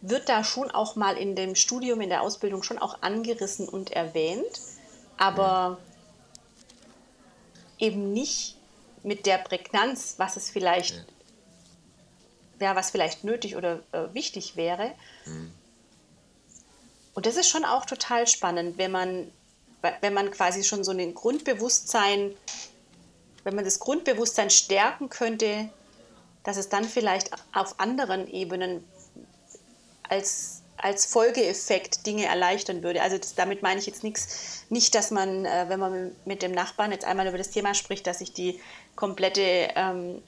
wird 0.00 0.28
da 0.28 0.44
schon 0.44 0.70
auch 0.70 0.96
mal 0.96 1.16
in 1.16 1.34
dem 1.34 1.54
Studium, 1.54 2.00
in 2.00 2.08
der 2.08 2.22
Ausbildung 2.22 2.62
schon 2.62 2.78
auch 2.78 3.02
angerissen 3.02 3.68
und 3.68 3.90
erwähnt, 3.90 4.60
aber 5.16 5.78
eben 7.78 8.12
nicht 8.12 8.56
mit 9.02 9.26
der 9.26 9.38
Prägnanz, 9.38 10.14
was 10.18 10.36
es 10.36 10.50
vielleicht 10.50 11.04
ja, 12.60 12.74
was 12.76 12.90
vielleicht 12.90 13.24
nötig 13.24 13.56
oder 13.56 13.80
äh, 13.92 14.12
wichtig 14.12 14.56
wäre. 14.56 14.92
Mhm. 15.26 15.52
Und 17.14 17.26
das 17.26 17.36
ist 17.36 17.48
schon 17.48 17.64
auch 17.64 17.84
total 17.84 18.26
spannend, 18.26 18.78
wenn 18.78 18.90
man, 18.90 19.30
wenn 20.00 20.14
man 20.14 20.30
quasi 20.30 20.62
schon 20.62 20.84
so 20.84 20.92
ein 20.92 21.14
Grundbewusstsein, 21.14 22.34
wenn 23.44 23.54
man 23.54 23.64
das 23.64 23.80
Grundbewusstsein 23.80 24.50
stärken 24.50 25.08
könnte, 25.08 25.68
dass 26.44 26.56
es 26.56 26.68
dann 26.68 26.84
vielleicht 26.84 27.30
auf 27.52 27.80
anderen 27.80 28.28
Ebenen 28.28 28.84
als 30.08 30.62
als 30.78 31.06
Folgeeffekt 31.06 32.06
Dinge 32.06 32.26
erleichtern 32.26 32.82
würde. 32.82 33.02
Also 33.02 33.18
das, 33.18 33.34
damit 33.34 33.62
meine 33.62 33.80
ich 33.80 33.86
jetzt 33.86 34.04
nichts, 34.04 34.64
nicht, 34.68 34.94
dass 34.94 35.10
man, 35.10 35.44
äh, 35.44 35.66
wenn 35.68 35.80
man 35.80 36.12
mit 36.24 36.42
dem 36.42 36.52
Nachbarn 36.52 36.92
jetzt 36.92 37.04
einmal 37.04 37.26
über 37.26 37.38
das 37.38 37.50
Thema 37.50 37.74
spricht, 37.74 38.06
dass 38.06 38.20
sich 38.20 38.32
die 38.32 38.60
komplette 38.94 39.42
ähm, 39.74 40.22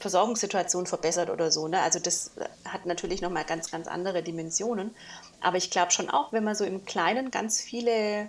Versorgungssituation 0.00 0.86
verbessert 0.86 1.30
oder 1.30 1.50
so. 1.50 1.68
Ne? 1.68 1.80
Also 1.80 1.98
das 1.98 2.32
hat 2.64 2.84
natürlich 2.84 3.22
nochmal 3.22 3.44
ganz, 3.44 3.70
ganz 3.70 3.86
andere 3.86 4.22
Dimensionen. 4.22 4.94
Aber 5.40 5.56
ich 5.56 5.70
glaube 5.70 5.92
schon 5.92 6.10
auch, 6.10 6.32
wenn 6.32 6.44
man 6.44 6.54
so 6.54 6.64
im 6.64 6.84
Kleinen 6.84 7.30
ganz 7.30 7.60
viele 7.60 8.28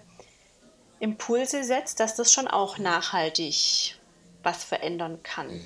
Impulse 1.00 1.64
setzt, 1.64 2.00
dass 2.00 2.16
das 2.16 2.32
schon 2.32 2.48
auch 2.48 2.78
nachhaltig 2.78 3.98
was 4.44 4.64
verändern 4.64 5.20
kann. 5.24 5.62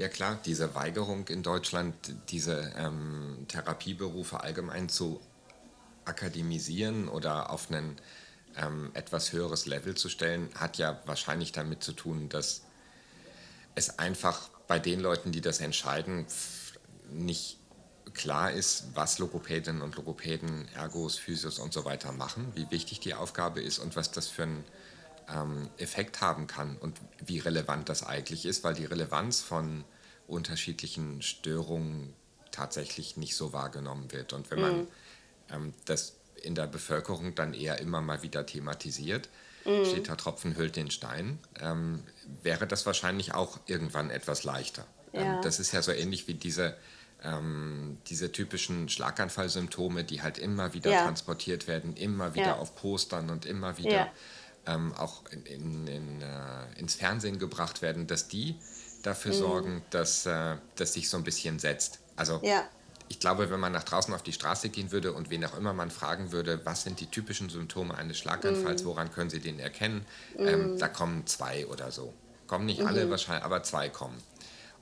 Ja 0.00 0.08
klar, 0.08 0.38
diese 0.46 0.74
Weigerung 0.74 1.28
in 1.28 1.42
Deutschland, 1.42 1.94
diese 2.30 2.72
ähm, 2.78 3.44
Therapieberufe 3.48 4.40
allgemein 4.40 4.88
zu 4.88 5.20
akademisieren 6.06 7.06
oder 7.06 7.50
auf 7.50 7.70
ein 7.70 7.96
ähm, 8.56 8.92
etwas 8.94 9.34
höheres 9.34 9.66
Level 9.66 9.94
zu 9.94 10.08
stellen, 10.08 10.48
hat 10.54 10.78
ja 10.78 11.02
wahrscheinlich 11.04 11.52
damit 11.52 11.84
zu 11.84 11.92
tun, 11.92 12.30
dass 12.30 12.62
es 13.74 13.98
einfach 13.98 14.48
bei 14.66 14.78
den 14.78 15.00
Leuten, 15.00 15.32
die 15.32 15.42
das 15.42 15.60
entscheiden, 15.60 16.24
nicht 17.12 17.58
klar 18.14 18.52
ist, 18.52 18.86
was 18.94 19.18
Logopädinnen 19.18 19.82
und 19.82 19.96
Logopäden, 19.96 20.66
Ergos, 20.74 21.18
Physios 21.18 21.58
und 21.58 21.74
so 21.74 21.84
weiter 21.84 22.12
machen, 22.12 22.50
wie 22.54 22.70
wichtig 22.70 23.00
die 23.00 23.12
Aufgabe 23.12 23.60
ist 23.60 23.78
und 23.78 23.96
was 23.96 24.10
das 24.10 24.28
für 24.28 24.44
ein 24.44 24.64
ähm, 25.34 25.68
Effekt 25.78 26.20
haben 26.20 26.46
kann 26.46 26.76
und 26.76 26.98
wie 27.24 27.38
relevant 27.38 27.88
das 27.88 28.02
eigentlich 28.02 28.46
ist, 28.46 28.64
weil 28.64 28.74
die 28.74 28.84
Relevanz 28.84 29.40
von 29.40 29.84
unterschiedlichen 30.26 31.22
Störungen 31.22 32.14
tatsächlich 32.50 33.16
nicht 33.16 33.36
so 33.36 33.52
wahrgenommen 33.52 34.12
wird. 34.12 34.32
Und 34.32 34.50
wenn 34.50 34.60
man 34.60 34.76
mhm. 34.78 34.88
ähm, 35.52 35.74
das 35.84 36.16
in 36.42 36.54
der 36.54 36.66
Bevölkerung 36.66 37.34
dann 37.34 37.54
eher 37.54 37.80
immer 37.80 38.00
mal 38.00 38.22
wieder 38.22 38.46
thematisiert, 38.46 39.28
mhm. 39.64 39.84
steht 39.84 40.08
der 40.08 40.16
Tropfen 40.16 40.56
hüllt 40.56 40.76
den 40.76 40.90
Stein, 40.90 41.38
ähm, 41.60 42.02
wäre 42.42 42.66
das 42.66 42.86
wahrscheinlich 42.86 43.34
auch 43.34 43.58
irgendwann 43.66 44.10
etwas 44.10 44.44
leichter. 44.44 44.86
Ähm, 45.12 45.24
ja. 45.24 45.36
Ähm, 45.36 45.42
das 45.42 45.60
ist 45.60 45.72
ja 45.72 45.82
so 45.82 45.92
ähnlich 45.92 46.28
wie 46.28 46.34
diese, 46.34 46.76
ähm, 47.22 47.98
diese 48.06 48.32
typischen 48.32 48.88
Schlaganfallsymptome, 48.88 50.04
die 50.04 50.22
halt 50.22 50.38
immer 50.38 50.72
wieder 50.72 50.90
ja. 50.90 51.04
transportiert 51.04 51.68
werden, 51.68 51.96
immer 51.96 52.34
wieder 52.34 52.46
ja. 52.46 52.56
auf 52.56 52.74
Postern 52.74 53.30
und 53.30 53.44
immer 53.44 53.78
wieder 53.78 54.10
ähm, 54.66 54.92
auch 54.94 55.22
in, 55.30 55.44
in, 55.44 55.86
in, 55.86 56.22
äh, 56.22 56.78
ins 56.78 56.94
Fernsehen 56.94 57.38
gebracht 57.38 57.82
werden, 57.82 58.06
dass 58.06 58.28
die 58.28 58.56
dafür 59.02 59.32
mhm. 59.32 59.38
sorgen, 59.38 59.82
dass 59.90 60.26
äh, 60.26 60.56
das 60.76 60.92
sich 60.92 61.08
so 61.08 61.16
ein 61.16 61.24
bisschen 61.24 61.58
setzt. 61.58 62.00
Also 62.16 62.40
ja. 62.42 62.64
ich 63.08 63.18
glaube, 63.18 63.50
wenn 63.50 63.60
man 63.60 63.72
nach 63.72 63.84
draußen 63.84 64.12
auf 64.12 64.22
die 64.22 64.32
Straße 64.32 64.68
gehen 64.68 64.92
würde 64.92 65.12
und 65.12 65.30
wen 65.30 65.44
auch 65.44 65.56
immer 65.56 65.72
man 65.72 65.90
fragen 65.90 66.32
würde, 66.32 66.60
was 66.64 66.82
sind 66.82 67.00
die 67.00 67.06
typischen 67.06 67.48
Symptome 67.48 67.94
eines 67.94 68.18
Schlaganfalls, 68.18 68.82
mhm. 68.82 68.86
woran 68.86 69.12
können 69.12 69.30
Sie 69.30 69.40
den 69.40 69.58
erkennen, 69.58 70.04
mhm. 70.38 70.46
ähm, 70.46 70.78
da 70.78 70.88
kommen 70.88 71.26
zwei 71.26 71.66
oder 71.66 71.90
so. 71.90 72.12
Kommen 72.46 72.66
nicht 72.66 72.82
alle 72.82 73.06
mhm. 73.06 73.10
wahrscheinlich, 73.10 73.44
aber 73.44 73.62
zwei 73.62 73.88
kommen. 73.88 74.20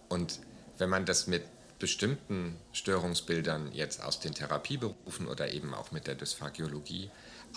Und 0.08 0.40
wenn 0.78 0.88
man 0.88 1.04
das 1.04 1.26
mit 1.26 1.42
bestimmten 1.78 2.56
Störungsbildern 2.72 3.70
jetzt 3.72 4.02
aus 4.02 4.20
den 4.20 4.34
Therapieberufen 4.34 5.28
oder 5.28 5.52
eben 5.52 5.74
auch 5.74 5.92
mit 5.92 6.06
der 6.06 6.14
Dysphagiologie 6.14 7.10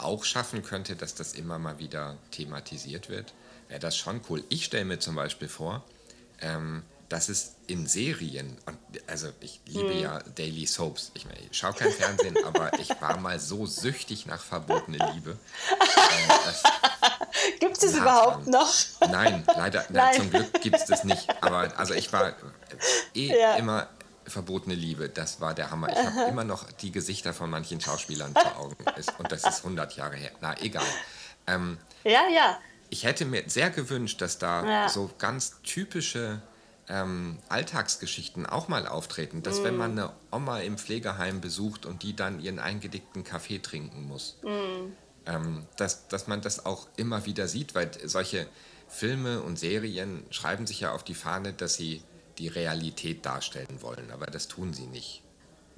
auch 0.04 0.24
schaffen 0.24 0.64
könnte, 0.64 0.96
dass 0.96 1.16
das 1.16 1.34
immer 1.34 1.60
mal 1.60 1.80
wieder 1.80 2.18
thematisiert 2.32 3.10
wird, 3.10 3.34
wäre 3.68 3.80
das 3.80 3.98
schon 3.98 4.22
cool. 4.30 4.44
Ich 4.50 4.66
stelle 4.66 4.86
mir 4.86 5.00
zum 5.00 5.16
Beispiel 5.16 5.48
vor, 5.48 5.84
ähm, 6.42 6.84
dass 7.10 7.28
es 7.28 7.56
in 7.68 7.88
Serien, 7.88 8.58
und 8.66 8.78
also 9.08 9.30
ich 9.42 9.60
liebe 9.66 9.94
hm. 9.94 10.00
ja 10.00 10.20
Daily 10.36 10.66
Soaps, 10.66 11.12
ich, 11.14 11.26
meine, 11.26 11.40
ich 11.40 11.58
schaue 11.58 11.74
kein 11.74 11.92
Fernsehen, 11.92 12.38
aber 12.46 12.80
ich 12.80 12.90
war 13.02 13.18
mal 13.18 13.40
so 13.40 13.66
süchtig 13.66 14.26
nach 14.26 14.42
verbotene 14.42 14.98
Liebe. 15.14 15.38
Äh, 17.44 17.60
gibt 17.60 17.74
es 17.74 17.80
das 17.80 17.96
überhaupt 17.96 18.46
noch? 18.46 18.72
Nein, 19.00 19.44
leider, 19.56 19.86
Nein. 19.90 20.16
zum 20.16 20.30
Glück 20.30 20.62
gibt 20.62 20.76
es 20.76 20.86
das 20.86 21.04
nicht. 21.04 21.28
Aber 21.42 21.76
also 21.78 21.94
ich 21.94 22.12
war 22.12 22.34
eh 23.16 23.40
ja. 23.40 23.56
immer 23.56 23.88
verbotene 24.32 24.76
Liebe, 24.76 25.10
das 25.10 25.42
war 25.42 25.54
der 25.54 25.72
Hammer. 25.72 25.90
Ich 25.90 25.98
habe 25.98 26.22
immer 26.30 26.44
noch 26.44 26.72
die 26.72 26.92
Gesichter 26.92 27.34
von 27.34 27.50
manchen 27.50 27.80
Schauspielern 27.80 28.34
vor 28.34 28.58
Augen. 28.58 28.86
Und 29.18 29.32
das 29.32 29.46
ist 29.46 29.60
100 29.60 29.96
Jahre 29.96 30.16
her. 30.16 30.32
Na, 30.42 30.60
egal. 30.62 30.86
Ähm, 31.48 31.78
ja, 32.04 32.28
ja. 32.34 32.60
Ich 32.90 33.04
hätte 33.04 33.26
mir 33.26 33.44
sehr 33.48 33.70
gewünscht, 33.70 34.22
dass 34.22 34.38
da 34.38 34.66
ja. 34.66 34.90
so 34.90 35.10
ganz 35.18 35.62
typische 35.64 36.42
ähm, 36.90 37.40
Alltagsgeschichten 37.48 38.46
auch 38.46 38.68
mal 38.68 38.88
auftreten. 38.88 39.44
Dass 39.44 39.62
mm. 39.62 39.64
wenn 39.64 39.78
man 39.78 39.92
eine 39.92 40.12
Oma 40.32 40.60
im 40.60 40.78
Pflegeheim 40.78 41.40
besucht 41.40 41.86
und 41.86 42.04
die 42.04 42.16
dann 42.16 42.40
ihren 42.40 42.60
eingedickten 42.60 43.24
Kaffee 43.24 43.60
trinken 43.60 44.08
muss, 44.08 44.38
mm. 44.44 44.48
ähm, 45.26 45.66
dass, 45.78 46.08
dass 46.08 46.28
man 46.28 46.42
das 46.42 46.66
auch 46.66 46.88
immer 46.98 47.26
wieder 47.26 47.48
sieht, 47.48 47.76
weil 47.76 47.92
solche 48.06 48.48
Filme 48.90 49.42
und 49.42 49.58
Serien 49.58 50.26
schreiben 50.32 50.68
sich 50.68 50.82
ja 50.82 50.92
auf 50.92 51.04
die 51.04 51.14
Fahne, 51.14 51.54
dass 51.54 51.76
sie 51.76 52.04
die 52.42 52.48
Realität 52.48 53.26
darstellen 53.26 53.82
wollen, 53.82 54.12
aber 54.12 54.26
das 54.26 54.48
tun 54.48 54.74
sie 54.74 54.88
nicht. 54.88 55.22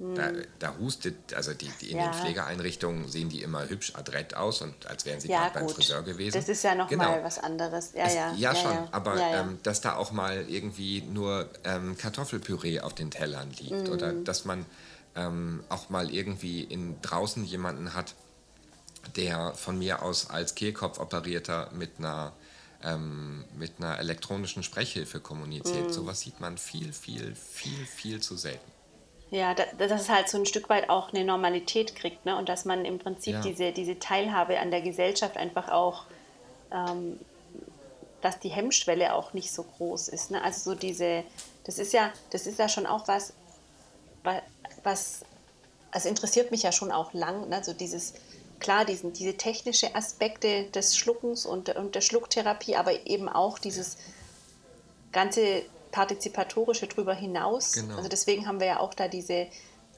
Da, 0.00 0.32
da, 0.58 0.76
hustet, 0.76 1.32
also 1.34 1.54
die, 1.54 1.70
die 1.80 1.92
in 1.92 1.98
ja. 1.98 2.10
den 2.10 2.14
Pflegeeinrichtungen 2.14 3.08
sehen 3.08 3.28
die 3.28 3.42
immer 3.42 3.68
hübsch 3.68 3.92
adrett 3.94 4.34
aus 4.34 4.60
und 4.60 4.86
als 4.86 5.06
wären 5.06 5.20
sie 5.20 5.28
ja, 5.28 5.44
gerade 5.44 5.60
beim 5.60 5.68
Friseur 5.68 6.02
gewesen. 6.02 6.36
Das 6.36 6.48
ist 6.48 6.64
ja 6.64 6.74
noch 6.74 6.88
genau. 6.88 7.04
mal 7.04 7.22
was 7.22 7.38
anderes. 7.38 7.92
Ja, 7.94 8.04
es, 8.04 8.14
ja. 8.14 8.34
ja, 8.34 8.54
schon, 8.56 8.76
aber 8.90 9.16
ähm, 9.16 9.60
dass 9.62 9.80
da 9.80 9.94
auch 9.94 10.10
mal 10.10 10.46
irgendwie 10.48 11.02
nur 11.02 11.48
ähm, 11.62 11.96
Kartoffelpüree 11.96 12.80
auf 12.80 12.94
den 12.94 13.12
Tellern 13.12 13.50
liegt 13.52 13.86
mhm. 13.86 13.92
oder 13.92 14.12
dass 14.12 14.44
man 14.44 14.66
ähm, 15.14 15.62
auch 15.68 15.90
mal 15.90 16.12
irgendwie 16.12 16.64
in 16.64 17.00
draußen 17.00 17.44
jemanden 17.44 17.94
hat, 17.94 18.14
der 19.16 19.54
von 19.54 19.78
mir 19.78 20.02
aus 20.02 20.28
als 20.28 20.56
Kehlkopf-Operierter 20.56 21.70
mit 21.72 21.98
einer, 21.98 22.32
ähm, 22.84 23.44
mit 23.56 23.72
einer 23.78 23.98
elektronischen 23.98 24.62
Sprechhilfe 24.62 25.20
kommuniziert. 25.20 25.88
Mm. 25.88 25.92
Sowas 25.92 26.20
sieht 26.20 26.40
man 26.40 26.58
viel, 26.58 26.92
viel, 26.92 27.34
viel, 27.34 27.86
viel 27.86 28.20
zu 28.20 28.36
selten. 28.36 28.70
Ja, 29.30 29.54
dass 29.54 29.90
es 29.90 30.08
halt 30.08 30.28
so 30.28 30.38
ein 30.38 30.46
Stück 30.46 30.68
weit 30.68 30.90
auch 30.90 31.12
eine 31.12 31.24
Normalität 31.24 31.96
kriegt 31.96 32.24
ne? 32.24 32.36
und 32.36 32.48
dass 32.48 32.64
man 32.64 32.84
im 32.84 32.98
Prinzip 32.98 33.34
ja. 33.34 33.40
diese, 33.40 33.72
diese 33.72 33.98
Teilhabe 33.98 34.60
an 34.60 34.70
der 34.70 34.80
Gesellschaft 34.80 35.36
einfach 35.36 35.68
auch, 35.70 36.04
ähm, 36.70 37.18
dass 38.20 38.38
die 38.38 38.50
Hemmschwelle 38.50 39.12
auch 39.12 39.32
nicht 39.32 39.52
so 39.52 39.64
groß 39.64 40.08
ist. 40.08 40.30
Ne? 40.30 40.42
Also 40.42 40.70
so 40.70 40.76
diese, 40.76 41.24
das 41.64 41.78
ist 41.78 41.92
ja, 41.92 42.12
das 42.30 42.46
ist 42.46 42.58
ja 42.58 42.68
schon 42.68 42.86
auch 42.86 43.08
was, 43.08 43.32
was, 44.84 45.24
also 45.90 46.08
interessiert 46.08 46.50
mich 46.50 46.62
ja 46.62 46.70
schon 46.70 46.92
auch 46.92 47.12
lang, 47.12 47.48
ne? 47.48 47.64
so 47.64 47.72
dieses, 47.72 48.14
klar, 48.60 48.84
diesen, 48.84 49.12
diese 49.12 49.36
technische 49.36 49.94
Aspekte 49.94 50.64
des 50.70 50.96
Schluckens 50.96 51.46
und, 51.46 51.74
und 51.76 51.94
der 51.94 52.00
Schlucktherapie, 52.00 52.76
aber 52.76 53.06
eben 53.06 53.28
auch 53.28 53.58
dieses 53.58 53.96
ganze 55.12 55.62
partizipatorische 55.90 56.86
drüber 56.86 57.14
hinaus. 57.14 57.72
Genau. 57.72 57.96
Also 57.96 58.08
deswegen 58.08 58.46
haben 58.46 58.60
wir 58.60 58.66
ja 58.66 58.80
auch 58.80 58.94
da 58.94 59.08
diese 59.08 59.46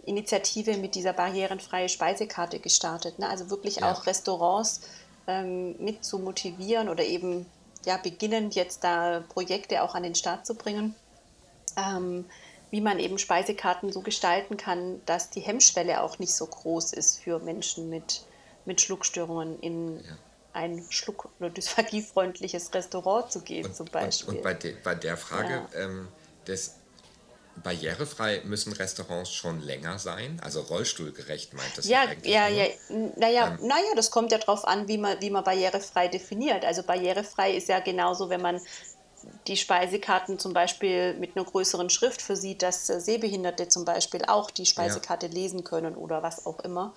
Initiative 0.04 0.76
mit 0.76 0.94
dieser 0.94 1.12
barrierenfreie 1.12 1.88
Speisekarte 1.88 2.60
gestartet. 2.60 3.18
Ne? 3.18 3.28
Also 3.28 3.50
wirklich 3.50 3.76
ja. 3.76 3.90
auch 3.90 4.06
Restaurants 4.06 4.82
ähm, 5.26 5.74
mit 5.78 6.04
zu 6.04 6.18
motivieren 6.18 6.88
oder 6.88 7.04
eben 7.04 7.46
ja, 7.84 7.96
beginnend 7.96 8.54
jetzt 8.54 8.84
da 8.84 9.22
Projekte 9.28 9.82
auch 9.82 9.94
an 9.94 10.02
den 10.02 10.14
Start 10.14 10.46
zu 10.46 10.54
bringen, 10.54 10.94
ähm, 11.76 12.24
wie 12.70 12.80
man 12.80 12.98
eben 12.98 13.18
Speisekarten 13.18 13.92
so 13.92 14.00
gestalten 14.00 14.56
kann, 14.56 15.00
dass 15.06 15.30
die 15.30 15.40
Hemmschwelle 15.40 16.02
auch 16.02 16.18
nicht 16.18 16.34
so 16.34 16.46
groß 16.46 16.92
ist 16.92 17.20
für 17.20 17.38
Menschen 17.38 17.88
mit, 17.88 18.22
mit 18.66 18.80
Schluckstörungen 18.80 19.58
in, 19.60 19.96
ja 20.04 20.16
ein 20.56 20.86
schluck- 20.88 21.28
oder 21.38 21.50
dysphaghiefreundliches 21.50 22.72
Restaurant 22.72 23.30
zu 23.30 23.42
gehen, 23.42 23.66
und, 23.66 23.76
zum 23.76 23.86
Beispiel. 23.86 24.30
Und, 24.30 24.36
und 24.36 24.42
bei, 24.42 24.54
de, 24.54 24.74
bei, 24.82 24.94
der 24.94 25.18
Frage 25.18 25.66
ja. 25.74 25.80
ähm, 25.80 26.08
des 26.46 26.76
barrierefrei 27.62 28.42
müssen 28.44 28.72
Restaurants 28.72 29.32
schon 29.32 29.60
länger 29.60 29.98
sein, 29.98 30.40
also 30.42 30.60
rollstuhlgerecht 30.62 31.54
meint 31.54 31.76
das 31.76 31.86
ja, 31.86 32.02
eigentlich. 32.02 32.32
Ja, 32.32 32.48
nur. 32.48 32.58
ja, 32.58 32.66
naja, 33.16 33.58
ähm, 33.60 33.66
naja, 33.66 33.94
das 33.96 34.10
kommt 34.10 34.32
ja 34.32 34.38
darauf 34.38 34.66
an, 34.66 34.88
wie 34.88 34.98
man, 34.98 35.20
wie 35.20 35.30
man 35.30 35.44
barrierefrei 35.44 36.08
definiert. 36.08 36.64
Also 36.64 36.82
barrierefrei 36.82 37.54
ist 37.54 37.68
ja 37.68 37.80
genauso, 37.80 38.30
wenn 38.30 38.40
man 38.40 38.60
die 39.46 39.56
Speisekarten 39.56 40.38
zum 40.38 40.52
Beispiel 40.52 41.14
mit 41.14 41.36
einer 41.36 41.44
größeren 41.44 41.90
Schrift 41.90 42.22
versieht, 42.22 42.62
dass 42.62 42.86
Sehbehinderte 42.86 43.68
zum 43.68 43.84
Beispiel 43.84 44.22
auch 44.26 44.50
die 44.50 44.66
Speisekarte 44.66 45.26
ja. 45.26 45.32
lesen 45.32 45.64
können 45.64 45.96
oder 45.96 46.22
was 46.22 46.46
auch 46.46 46.60
immer. 46.60 46.94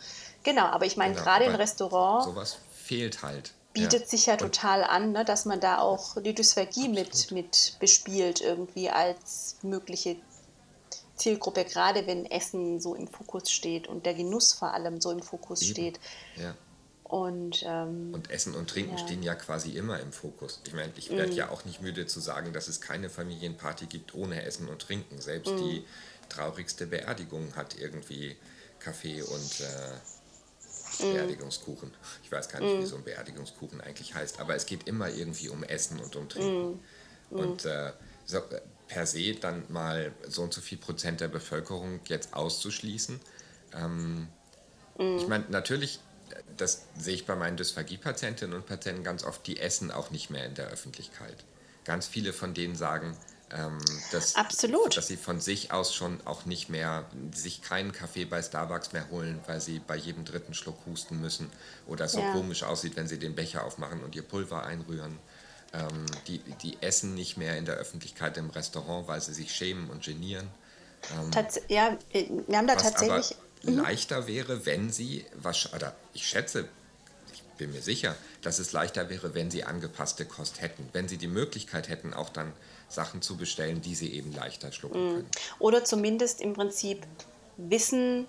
Genau, 0.49 0.65
aber 0.65 0.87
ich 0.87 0.97
meine, 0.97 1.13
genau, 1.13 1.25
gerade 1.25 1.45
im 1.45 1.53
Restaurant. 1.53 2.25
Sowas 2.25 2.57
fehlt 2.73 3.21
halt. 3.21 3.53
Bietet 3.73 4.01
ja. 4.01 4.07
sich 4.07 4.25
ja 4.25 4.35
total 4.35 4.83
an, 4.83 5.11
ne, 5.11 5.23
dass 5.23 5.45
man 5.45 5.59
da 5.59 5.77
auch 5.77 6.19
die 6.19 6.33
Dysphagie 6.33 6.89
mit, 6.89 7.29
mit 7.29 7.75
bespielt, 7.79 8.41
irgendwie 8.41 8.89
als 8.89 9.57
mögliche 9.61 10.15
Zielgruppe, 11.15 11.65
gerade 11.65 12.07
wenn 12.07 12.25
Essen 12.25 12.81
so 12.81 12.95
im 12.95 13.07
Fokus 13.07 13.51
steht 13.51 13.87
und 13.87 14.07
der 14.07 14.15
Genuss 14.15 14.53
vor 14.53 14.73
allem 14.73 14.99
so 14.99 15.11
im 15.11 15.21
Fokus 15.21 15.61
Eben. 15.61 15.71
steht. 15.71 15.99
Ja. 16.35 16.55
Und, 17.03 17.63
ähm, 17.67 18.11
und 18.15 18.31
Essen 18.31 18.55
und 18.55 18.71
Trinken 18.71 18.97
ja. 18.97 19.03
stehen 19.05 19.21
ja 19.21 19.35
quasi 19.35 19.77
immer 19.77 19.99
im 19.99 20.11
Fokus. 20.11 20.61
Ich 20.65 20.73
meine, 20.73 20.91
ich 20.95 21.11
werde 21.11 21.31
mm. 21.31 21.35
ja 21.35 21.49
auch 21.49 21.63
nicht 21.65 21.81
müde 21.81 22.07
zu 22.07 22.19
sagen, 22.19 22.53
dass 22.53 22.67
es 22.67 22.81
keine 22.81 23.11
Familienparty 23.11 23.85
gibt 23.85 24.15
ohne 24.15 24.43
Essen 24.43 24.67
und 24.67 24.81
Trinken. 24.81 25.21
Selbst 25.21 25.53
mm. 25.53 25.57
die 25.57 25.85
traurigste 26.27 26.87
Beerdigung 26.87 27.55
hat 27.55 27.77
irgendwie 27.77 28.35
Kaffee 28.79 29.21
und 29.21 29.59
äh. 29.59 29.93
Beerdigungskuchen. 31.01 31.93
Ich 32.23 32.31
weiß 32.31 32.49
gar 32.49 32.61
nicht, 32.61 32.77
mm. 32.77 32.81
wie 32.81 32.85
so 32.85 32.95
ein 32.95 33.03
Beerdigungskuchen 33.03 33.81
eigentlich 33.81 34.13
heißt, 34.13 34.39
aber 34.39 34.55
es 34.55 34.65
geht 34.65 34.87
immer 34.87 35.09
irgendwie 35.09 35.49
um 35.49 35.63
Essen 35.63 35.99
und 35.99 36.15
um 36.15 36.29
Trinken. 36.29 36.79
Mm. 37.29 37.35
Und 37.35 37.65
äh, 37.65 37.91
so, 38.25 38.41
per 38.87 39.05
se 39.05 39.35
dann 39.35 39.63
mal 39.69 40.11
so 40.27 40.43
und 40.43 40.53
so 40.53 40.61
viel 40.61 40.77
Prozent 40.77 41.21
der 41.21 41.27
Bevölkerung 41.27 41.99
jetzt 42.05 42.33
auszuschließen. 42.33 43.19
Ähm, 43.73 44.27
ich 44.97 45.27
meine, 45.27 45.45
natürlich, 45.49 45.99
das 46.57 46.85
sehe 46.97 47.15
ich 47.15 47.25
bei 47.25 47.35
meinen 47.35 47.55
Dysphagie-Patientinnen 47.55 48.53
und 48.53 48.65
Patienten 48.65 49.03
ganz 49.03 49.23
oft, 49.23 49.47
die 49.47 49.59
essen 49.59 49.91
auch 49.91 50.11
nicht 50.11 50.29
mehr 50.29 50.45
in 50.45 50.55
der 50.55 50.67
Öffentlichkeit. 50.67 51.37
Ganz 51.85 52.07
viele 52.07 52.33
von 52.33 52.53
denen 52.53 52.75
sagen, 52.75 53.15
ähm, 53.51 53.79
dass, 54.11 54.35
Absolut. 54.35 54.95
dass 54.95 55.07
sie 55.07 55.17
von 55.17 55.39
sich 55.39 55.71
aus 55.71 55.93
schon 55.93 56.19
auch 56.25 56.45
nicht 56.45 56.69
mehr, 56.69 57.05
sich 57.33 57.61
keinen 57.61 57.91
Kaffee 57.91 58.25
bei 58.25 58.41
Starbucks 58.41 58.93
mehr 58.93 59.09
holen, 59.09 59.39
weil 59.47 59.59
sie 59.59 59.79
bei 59.79 59.95
jedem 59.95 60.25
dritten 60.25 60.53
Schluck 60.53 60.77
husten 60.85 61.19
müssen 61.19 61.49
oder 61.87 62.05
es 62.05 62.11
so 62.11 62.19
ja. 62.19 62.31
komisch 62.31 62.63
aussieht, 62.63 62.95
wenn 62.95 63.07
sie 63.07 63.17
den 63.17 63.35
Becher 63.35 63.63
aufmachen 63.63 64.03
und 64.03 64.15
ihr 64.15 64.21
Pulver 64.21 64.63
einrühren. 64.63 65.17
Ähm, 65.73 66.05
die, 66.27 66.39
die 66.63 66.77
essen 66.81 67.13
nicht 67.13 67.37
mehr 67.37 67.57
in 67.57 67.65
der 67.65 67.75
Öffentlichkeit 67.75 68.37
im 68.37 68.49
Restaurant, 68.49 69.07
weil 69.07 69.21
sie 69.21 69.33
sich 69.33 69.53
schämen 69.53 69.89
und 69.89 70.03
genieren. 70.03 70.47
Ähm, 71.13 71.31
Tats 71.31 71.61
ja, 71.67 71.97
wir 72.11 72.57
haben 72.57 72.67
da 72.67 72.75
tatsächlich. 72.75 73.37
Mhm. 73.63 73.79
leichter 73.79 74.27
wäre, 74.27 74.65
wenn 74.65 74.91
sie, 74.91 75.25
was, 75.33 75.73
oder 75.73 75.95
ich 76.13 76.25
schätze, 76.25 76.67
ich 77.33 77.43
bin 77.57 77.71
mir 77.71 77.81
sicher, 77.81 78.15
dass 78.41 78.59
es 78.59 78.71
leichter 78.71 79.09
wäre, 79.09 79.33
wenn 79.33 79.51
sie 79.51 79.63
angepasste 79.63 80.25
Kost 80.25 80.61
hätten. 80.61 80.87
Wenn 80.93 81.07
sie 81.07 81.17
die 81.17 81.27
Möglichkeit 81.27 81.89
hätten, 81.89 82.13
auch 82.13 82.29
dann 82.29 82.53
Sachen 82.89 83.21
zu 83.21 83.37
bestellen, 83.37 83.81
die 83.81 83.95
sie 83.95 84.13
eben 84.13 84.33
leichter 84.33 84.71
schlucken 84.71 85.03
mhm. 85.03 85.13
können. 85.13 85.29
Oder 85.59 85.85
zumindest 85.85 86.41
im 86.41 86.53
Prinzip 86.53 87.05
wissen, 87.57 88.27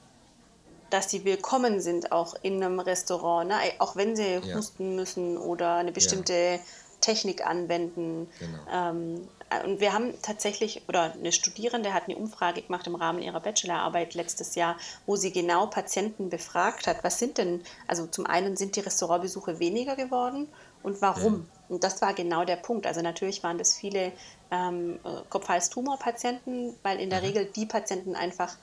dass 0.90 1.10
sie 1.10 1.24
willkommen 1.24 1.80
sind 1.80 2.12
auch 2.12 2.34
in 2.42 2.62
einem 2.62 2.80
Restaurant, 2.80 3.48
ne? 3.48 3.56
auch 3.78 3.96
wenn 3.96 4.16
sie 4.16 4.40
ja. 4.42 4.56
husten 4.56 4.96
müssen 4.96 5.38
oder 5.38 5.76
eine 5.76 5.92
bestimmte 5.92 6.32
ja. 6.32 6.58
Technik 7.00 7.46
anwenden. 7.46 8.28
Genau. 8.38 8.58
Ähm, 8.72 9.28
und 9.64 9.80
wir 9.80 9.92
haben 9.92 10.14
tatsächlich, 10.22 10.82
oder 10.88 11.12
eine 11.12 11.32
Studierende 11.32 11.92
hat 11.92 12.04
eine 12.04 12.16
Umfrage 12.16 12.62
gemacht 12.62 12.86
im 12.86 12.94
Rahmen 12.94 13.20
ihrer 13.20 13.40
Bachelorarbeit 13.40 14.14
letztes 14.14 14.54
Jahr, 14.54 14.76
wo 15.06 15.16
sie 15.16 15.32
genau 15.32 15.66
Patienten 15.66 16.30
befragt 16.30 16.86
hat, 16.86 17.02
was 17.02 17.18
sind 17.18 17.38
denn, 17.38 17.62
also 17.88 18.06
zum 18.06 18.26
einen 18.26 18.56
sind 18.56 18.76
die 18.76 18.80
Restaurantbesuche 18.80 19.58
weniger 19.58 19.96
geworden 19.96 20.48
und 20.82 21.02
warum? 21.02 21.46
Ja. 21.52 21.59
Und 21.70 21.84
das 21.84 22.02
war 22.02 22.14
genau 22.14 22.44
der 22.44 22.56
Punkt. 22.56 22.86
Also 22.86 23.00
natürlich 23.00 23.42
waren 23.42 23.56
das 23.56 23.74
viele 23.74 24.12
ähm, 24.50 24.98
Kopf-Hals-Tumor-Patienten, 25.28 26.74
weil 26.82 27.00
in 27.00 27.10
der 27.10 27.20
mhm. 27.20 27.26
Regel 27.26 27.44
die 27.46 27.66
Patienten 27.66 28.16
einfach 28.16 28.56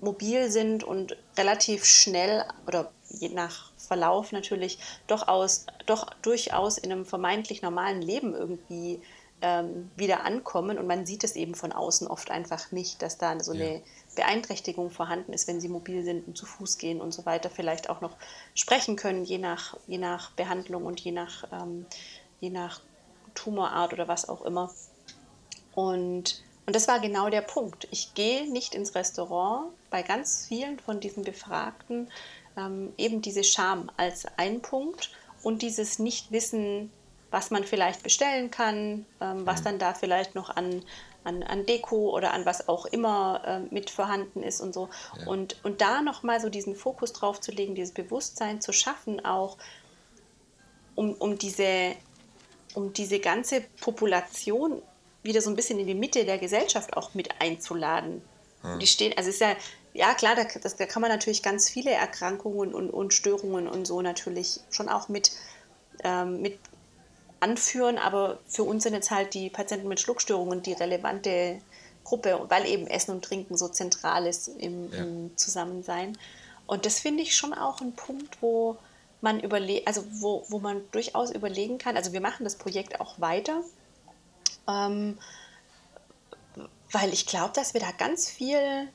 mobil 0.00 0.50
sind 0.50 0.84
und 0.84 1.16
relativ 1.36 1.84
schnell 1.84 2.44
oder 2.66 2.90
je 3.10 3.28
nach 3.30 3.72
Verlauf 3.76 4.32
natürlich 4.32 4.78
doch, 5.06 5.28
aus, 5.28 5.66
doch 5.86 6.06
durchaus 6.22 6.78
in 6.78 6.92
einem 6.92 7.04
vermeintlich 7.04 7.62
normalen 7.62 8.00
Leben 8.00 8.34
irgendwie 8.34 9.02
ähm, 9.42 9.90
wieder 9.96 10.24
ankommen. 10.24 10.78
Und 10.78 10.86
man 10.86 11.04
sieht 11.04 11.24
es 11.24 11.36
eben 11.36 11.54
von 11.54 11.72
außen 11.72 12.06
oft 12.06 12.30
einfach 12.30 12.72
nicht, 12.72 13.02
dass 13.02 13.18
da 13.18 13.38
so 13.40 13.52
eine 13.52 13.74
ja. 13.74 13.80
Beeinträchtigung 14.18 14.90
vorhanden 14.90 15.32
ist, 15.32 15.46
wenn 15.46 15.60
sie 15.60 15.68
mobil 15.68 16.02
sind 16.02 16.26
und 16.26 16.36
zu 16.36 16.44
Fuß 16.44 16.78
gehen 16.78 17.00
und 17.00 17.12
so 17.12 17.24
weiter, 17.24 17.50
vielleicht 17.50 17.88
auch 17.88 18.00
noch 18.00 18.16
sprechen 18.56 18.96
können, 18.96 19.24
je 19.24 19.38
nach, 19.38 19.76
je 19.86 19.98
nach 19.98 20.32
Behandlung 20.32 20.86
und 20.86 20.98
je 20.98 21.12
nach, 21.12 21.44
ähm, 21.52 21.86
je 22.40 22.50
nach 22.50 22.80
Tumorart 23.34 23.92
oder 23.92 24.08
was 24.08 24.28
auch 24.28 24.42
immer. 24.42 24.74
Und, 25.72 26.42
und 26.66 26.74
das 26.74 26.88
war 26.88 26.98
genau 26.98 27.30
der 27.30 27.42
Punkt. 27.42 27.86
Ich 27.92 28.14
gehe 28.14 28.50
nicht 28.50 28.74
ins 28.74 28.96
Restaurant. 28.96 29.70
Bei 29.88 30.02
ganz 30.02 30.46
vielen 30.48 30.80
von 30.80 30.98
diesen 30.98 31.22
Befragten 31.22 32.10
ähm, 32.56 32.92
eben 32.98 33.22
diese 33.22 33.44
Scham 33.44 33.88
als 33.96 34.26
ein 34.36 34.60
Punkt 34.62 35.12
und 35.44 35.62
dieses 35.62 36.00
Nichtwissen, 36.00 36.90
was 37.30 37.52
man 37.52 37.62
vielleicht 37.62 38.02
bestellen 38.02 38.50
kann, 38.50 39.06
ähm, 39.20 39.46
was 39.46 39.60
mhm. 39.60 39.64
dann 39.64 39.78
da 39.78 39.94
vielleicht 39.94 40.34
noch 40.34 40.50
an, 40.50 40.82
an, 41.24 41.42
an 41.42 41.66
Deko 41.66 42.10
oder 42.16 42.32
an 42.32 42.46
was 42.46 42.68
auch 42.68 42.86
immer 42.86 43.42
äh, 43.44 43.74
mit 43.74 43.90
vorhanden 43.90 44.42
ist 44.42 44.60
und 44.60 44.72
so. 44.72 44.88
Ja. 45.18 45.26
Und, 45.26 45.56
und 45.64 45.80
da 45.80 46.02
nochmal 46.02 46.40
so 46.40 46.48
diesen 46.48 46.74
Fokus 46.74 47.12
drauf 47.12 47.40
zu 47.40 47.52
legen, 47.52 47.74
dieses 47.74 47.92
Bewusstsein 47.92 48.60
zu 48.60 48.72
schaffen, 48.72 49.24
auch 49.24 49.58
um, 50.94 51.14
um, 51.14 51.38
diese, 51.38 51.94
um 52.74 52.92
diese 52.92 53.18
ganze 53.18 53.60
Population 53.80 54.82
wieder 55.22 55.42
so 55.42 55.50
ein 55.50 55.56
bisschen 55.56 55.78
in 55.78 55.86
die 55.86 55.94
Mitte 55.94 56.24
der 56.24 56.38
Gesellschaft 56.38 56.96
auch 56.96 57.14
mit 57.14 57.40
einzuladen. 57.40 58.22
Hm. 58.62 58.78
Die 58.78 58.86
stehen, 58.86 59.12
also 59.16 59.30
ist 59.30 59.40
ja, 59.40 59.54
ja 59.94 60.14
klar, 60.14 60.34
da, 60.34 60.44
das, 60.44 60.76
da 60.76 60.86
kann 60.86 61.02
man 61.02 61.10
natürlich 61.10 61.42
ganz 61.42 61.68
viele 61.68 61.90
Erkrankungen 61.90 62.74
und, 62.74 62.90
und 62.90 63.14
Störungen 63.14 63.68
und 63.68 63.86
so 63.86 64.00
natürlich 64.02 64.60
schon 64.70 64.88
auch 64.88 65.08
mit, 65.08 65.32
ähm, 66.02 66.40
mit 66.40 66.58
anführen, 67.40 67.98
aber 67.98 68.38
für 68.46 68.64
uns 68.64 68.82
sind 68.82 68.94
jetzt 68.94 69.10
halt 69.10 69.34
die 69.34 69.50
Patienten 69.50 69.88
mit 69.88 70.00
Schluckstörungen 70.00 70.62
die 70.62 70.72
relevante 70.72 71.60
Gruppe, 72.04 72.46
weil 72.48 72.66
eben 72.66 72.86
Essen 72.86 73.12
und 73.12 73.24
Trinken 73.24 73.56
so 73.56 73.68
zentral 73.68 74.26
ist 74.26 74.48
im, 74.48 74.92
ja. 74.92 74.98
im 74.98 75.36
Zusammensein. 75.36 76.16
Und 76.66 76.86
das 76.86 77.00
finde 77.00 77.22
ich 77.22 77.36
schon 77.36 77.54
auch 77.54 77.80
ein 77.80 77.92
Punkt, 77.92 78.40
wo 78.40 78.76
man 79.20 79.40
überle 79.40 79.82
also 79.84 80.04
wo, 80.12 80.44
wo 80.48 80.58
man 80.58 80.82
durchaus 80.92 81.30
überlegen 81.30 81.78
kann, 81.78 81.96
also 81.96 82.12
wir 82.12 82.20
machen 82.20 82.44
das 82.44 82.56
Projekt 82.56 83.00
auch 83.00 83.20
weiter, 83.20 83.62
ähm, 84.68 85.18
weil 86.92 87.12
ich 87.12 87.26
glaube, 87.26 87.52
dass 87.54 87.74
wir 87.74 87.80
da 87.80 87.90
ganz 87.92 88.30
viel 88.30 88.88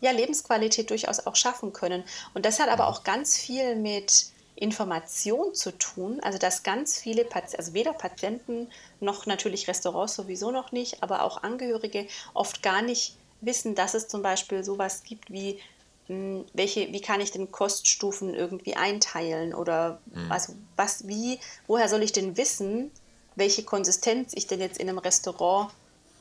ja, 0.00 0.10
Lebensqualität 0.10 0.90
durchaus 0.90 1.26
auch 1.26 1.36
schaffen 1.36 1.72
können. 1.72 2.04
Und 2.34 2.44
das 2.44 2.60
hat 2.60 2.68
aber 2.68 2.88
auch 2.88 3.04
ganz 3.04 3.36
viel 3.36 3.76
mit 3.76 4.26
Information 4.58 5.54
zu 5.54 5.70
tun, 5.76 6.20
also 6.20 6.38
dass 6.38 6.62
ganz 6.62 6.98
viele 6.98 7.24
Patienten, 7.24 7.58
also 7.58 7.74
weder 7.74 7.92
Patienten 7.92 8.68
noch 9.00 9.26
natürlich 9.26 9.68
Restaurants 9.68 10.14
sowieso 10.14 10.50
noch 10.50 10.72
nicht, 10.72 11.02
aber 11.02 11.22
auch 11.22 11.42
Angehörige 11.42 12.06
oft 12.34 12.62
gar 12.62 12.82
nicht 12.82 13.16
wissen, 13.40 13.74
dass 13.74 13.94
es 13.94 14.08
zum 14.08 14.22
Beispiel 14.22 14.64
sowas 14.64 15.04
gibt 15.04 15.30
wie 15.30 15.60
hm, 16.08 16.44
welche, 16.54 16.92
wie 16.92 17.00
kann 17.00 17.20
ich 17.20 17.30
denn 17.30 17.52
Koststufen 17.52 18.34
irgendwie 18.34 18.74
einteilen 18.74 19.54
oder 19.54 20.00
mhm. 20.06 20.32
also 20.32 20.54
was, 20.74 21.06
wie, 21.06 21.38
woher 21.66 21.88
soll 21.88 22.02
ich 22.02 22.12
denn 22.12 22.36
wissen, 22.36 22.90
welche 23.36 23.62
Konsistenz 23.62 24.32
ich 24.34 24.46
denn 24.46 24.60
jetzt 24.60 24.78
in 24.78 24.88
einem 24.88 24.98
Restaurant 24.98 25.70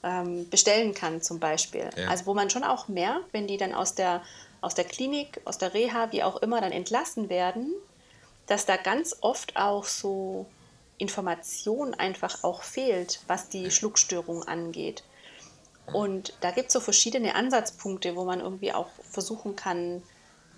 ähm, 0.03 0.47
bestellen 0.49 0.93
kann 0.93 1.21
zum 1.21 1.39
Beispiel. 1.39 1.89
Ja. 1.95 2.09
Also 2.09 2.27
wo 2.27 2.33
man 2.33 2.49
schon 2.49 2.63
auch 2.63 2.87
merkt, 2.87 3.33
wenn 3.33 3.47
die 3.47 3.57
dann 3.57 3.73
aus 3.73 3.95
der, 3.95 4.21
aus 4.61 4.75
der 4.75 4.85
Klinik, 4.85 5.41
aus 5.45 5.57
der 5.57 5.73
Reha, 5.73 6.11
wie 6.11 6.21
auch 6.21 6.37
immer, 6.37 6.61
dann 6.61 6.71
entlassen 6.71 7.29
werden, 7.29 7.73
dass 8.47 8.65
da 8.65 8.77
ganz 8.77 9.17
oft 9.21 9.55
auch 9.55 9.85
so 9.85 10.47
Information 10.97 11.93
einfach 11.93 12.43
auch 12.43 12.63
fehlt, 12.63 13.19
was 13.27 13.49
die 13.49 13.69
Schluckstörung 13.69 14.43
angeht. 14.43 15.03
Und 15.93 16.33
da 16.41 16.51
gibt 16.51 16.67
es 16.67 16.73
so 16.73 16.79
verschiedene 16.79 17.35
Ansatzpunkte, 17.35 18.15
wo 18.15 18.25
man 18.25 18.41
irgendwie 18.41 18.73
auch 18.73 18.89
versuchen 19.09 19.55
kann, 19.55 20.01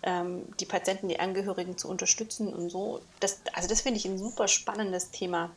ähm, 0.02 0.48
die 0.60 0.66
Patienten, 0.66 1.10
die 1.10 1.20
Angehörigen 1.20 1.78
zu 1.78 1.88
unterstützen 1.88 2.52
und 2.54 2.70
so. 2.70 3.02
Das, 3.20 3.42
also 3.54 3.68
das 3.68 3.82
finde 3.82 4.00
ich 4.00 4.06
ein 4.06 4.18
super 4.18 4.48
spannendes 4.48 5.12
Thema. 5.12 5.52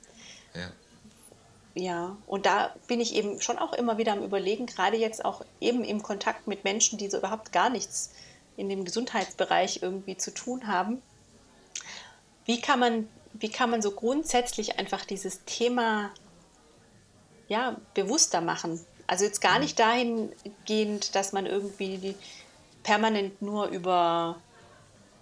Ja. 0.55 0.73
Ja, 1.75 2.16
und 2.27 2.45
da 2.45 2.75
bin 2.87 3.01
ich 3.01 3.14
eben 3.14 3.40
schon 3.40 3.59
auch 3.59 3.73
immer 3.73 3.97
wieder 3.97 4.12
am 4.12 4.23
Überlegen, 4.23 4.66
gerade 4.66 4.99
jetzt 4.99 5.25
auch 5.25 5.42
eben 5.59 5.85
im 5.85 6.03
Kontakt 6.03 6.47
mit 6.47 6.64
Menschen, 6.64 6.99
die 6.99 7.09
so 7.09 7.16
überhaupt 7.16 7.51
gar 7.51 7.71
nichts 7.71 8.11
in 8.59 8.68
dem 8.68 8.85
Gesundheitsbereich 8.85 9.83
irgendwie 9.83 10.18
zu 10.18 10.35
tun 10.35 10.66
haben. 10.66 11.01
Wie 12.44 12.61
kann 12.61 12.78
man, 12.81 13.09
wie 13.33 13.50
kann 13.50 13.70
man 13.70 13.83
so 13.83 13.92
grundsätzlich 13.92 14.78
einfach 14.78 15.05
dieses 15.05 15.44
Thema 15.44 16.11
ja, 17.48 17.76
bewusster 17.94 18.40
machen? 18.40 18.85
Also 19.07 19.24
jetzt 19.24 19.40
gar 19.40 19.59
nicht 19.59 19.78
dahingehend, 19.78 21.14
dass 21.14 21.33
man 21.33 21.46
irgendwie 21.46 22.14
permanent 22.83 23.42
nur 23.42 23.66
über 23.66 24.40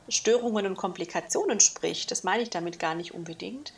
Störungen 0.09 0.67
und 0.67 0.77
Komplikationen 0.77 1.61
spricht. 1.61 2.11
Das 2.11 2.25
meine 2.25 2.43
ich 2.43 2.51
damit 2.51 2.79
gar 2.79 2.95
nicht 2.95 3.15
unbedingt. 3.15 3.73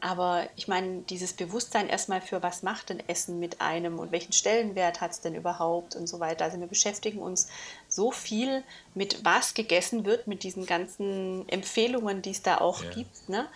Aber 0.00 0.48
ich 0.56 0.66
meine, 0.66 1.02
dieses 1.02 1.34
Bewusstsein 1.34 1.88
erstmal 1.88 2.22
für, 2.22 2.42
was 2.42 2.62
macht 2.62 2.88
denn 2.88 3.02
Essen 3.06 3.38
mit 3.38 3.60
einem 3.60 3.98
und 3.98 4.12
welchen 4.12 4.32
Stellenwert 4.32 5.00
hat 5.00 5.10
es 5.10 5.20
denn 5.20 5.34
überhaupt 5.34 5.94
und 5.94 6.06
so 6.06 6.20
weiter. 6.20 6.44
Also 6.46 6.58
wir 6.58 6.66
beschäftigen 6.66 7.20
uns 7.20 7.48
so 7.88 8.10
viel 8.10 8.64
mit, 8.94 9.24
was 9.24 9.52
gegessen 9.52 10.06
wird, 10.06 10.26
mit 10.26 10.42
diesen 10.42 10.64
ganzen 10.64 11.46
Empfehlungen, 11.48 12.22
die 12.22 12.30
es 12.30 12.42
da 12.42 12.58
auch 12.58 12.82
ja. 12.82 12.90
gibt. 12.90 13.28
Ne? 13.28 13.46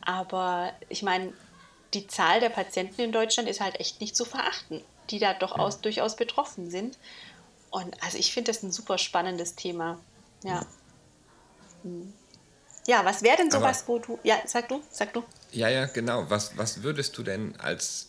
Aber 0.00 0.72
ich 0.88 1.02
meine, 1.02 1.32
die 1.94 2.06
Zahl 2.06 2.38
der 2.38 2.50
Patienten 2.50 3.00
in 3.00 3.12
Deutschland 3.12 3.48
ist 3.48 3.60
halt 3.60 3.80
echt 3.80 4.00
nicht 4.00 4.14
zu 4.14 4.24
verachten 4.24 4.82
die 5.10 5.18
da 5.18 5.34
doch 5.34 5.58
aus, 5.58 5.80
durchaus 5.80 6.16
betroffen 6.16 6.70
sind. 6.70 6.98
Und 7.70 8.02
also 8.02 8.18
ich 8.18 8.32
finde 8.32 8.52
das 8.52 8.62
ein 8.62 8.72
super 8.72 8.98
spannendes 8.98 9.54
Thema. 9.54 9.98
Ja. 10.42 10.64
Hm. 11.82 12.12
Ja, 12.88 13.04
was 13.04 13.22
wäre 13.22 13.36
denn 13.36 13.50
sowas, 13.50 13.82
Aber, 13.82 13.88
wo 13.88 13.98
du. 13.98 14.18
Ja, 14.24 14.36
sag 14.46 14.68
du, 14.68 14.82
sag 14.90 15.12
du. 15.12 15.22
Ja, 15.52 15.68
ja, 15.68 15.86
genau. 15.86 16.24
Was, 16.28 16.56
was 16.56 16.82
würdest 16.82 17.16
du 17.18 17.22
denn 17.22 17.54
als 17.58 18.08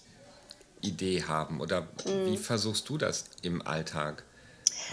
Idee 0.82 1.24
haben? 1.24 1.62
Oder 1.62 1.82
mhm. 2.06 2.26
wie 2.26 2.38
versuchst 2.38 2.88
du 2.90 2.98
das 2.98 3.26
im 3.42 3.62
Alltag? 3.62 4.24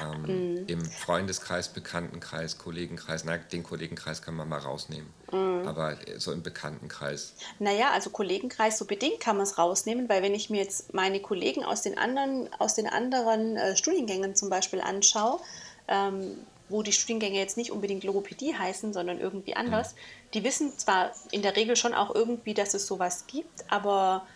ähm, 0.01 0.22
mm. 0.55 0.66
im 0.66 0.85
Freundeskreis, 0.85 1.68
Bekanntenkreis, 1.68 2.59
Kollegenkreis. 2.59 3.25
Na, 3.25 3.37
den 3.38 3.62
Kollegenkreis 3.62 4.22
kann 4.22 4.35
man 4.35 4.49
mal 4.49 4.59
rausnehmen. 4.59 5.12
Mm. 5.31 5.66
Aber 5.66 5.96
so 6.16 6.33
im 6.33 6.42
Bekanntenkreis. 6.42 7.35
Naja, 7.59 7.90
also 7.92 8.11
Kollegenkreis, 8.11 8.79
so 8.79 8.85
bedingt 8.85 9.20
kann 9.20 9.37
man 9.37 9.44
es 9.44 9.59
rausnehmen, 9.59 10.09
weil 10.09 10.22
wenn 10.22 10.35
ich 10.35 10.51
mir 10.51 10.62
jetzt 10.62 10.94
meine 10.94 11.20
Kollegen 11.20 11.64
aus 11.64 11.83
den 11.83 11.99
anderen, 11.99 12.49
aus 12.59 12.75
den 12.75 12.88
anderen 12.88 13.57
äh, 13.57 13.77
Studiengängen 13.77 14.35
zum 14.35 14.51
Beispiel 14.51 14.81
anschaue, 14.81 15.40
ähm, 15.88 16.38
wo 16.68 16.83
die 16.83 16.92
Studiengänge 16.92 17.38
jetzt 17.38 17.57
nicht 17.57 17.70
unbedingt 17.70 18.05
Logopädie 18.05 18.55
heißen, 18.57 18.92
sondern 18.92 19.20
irgendwie 19.20 19.55
anders, 19.57 19.92
mhm. 19.92 19.98
die 20.35 20.44
wissen 20.44 20.79
zwar 20.79 21.12
in 21.31 21.42
der 21.42 21.57
Regel 21.57 21.76
schon 21.76 21.94
auch 21.94 22.14
irgendwie, 22.14 22.55
dass 22.55 22.74
es 22.74 22.87
sowas 22.87 23.24
gibt, 23.26 23.64
aber 23.70 24.26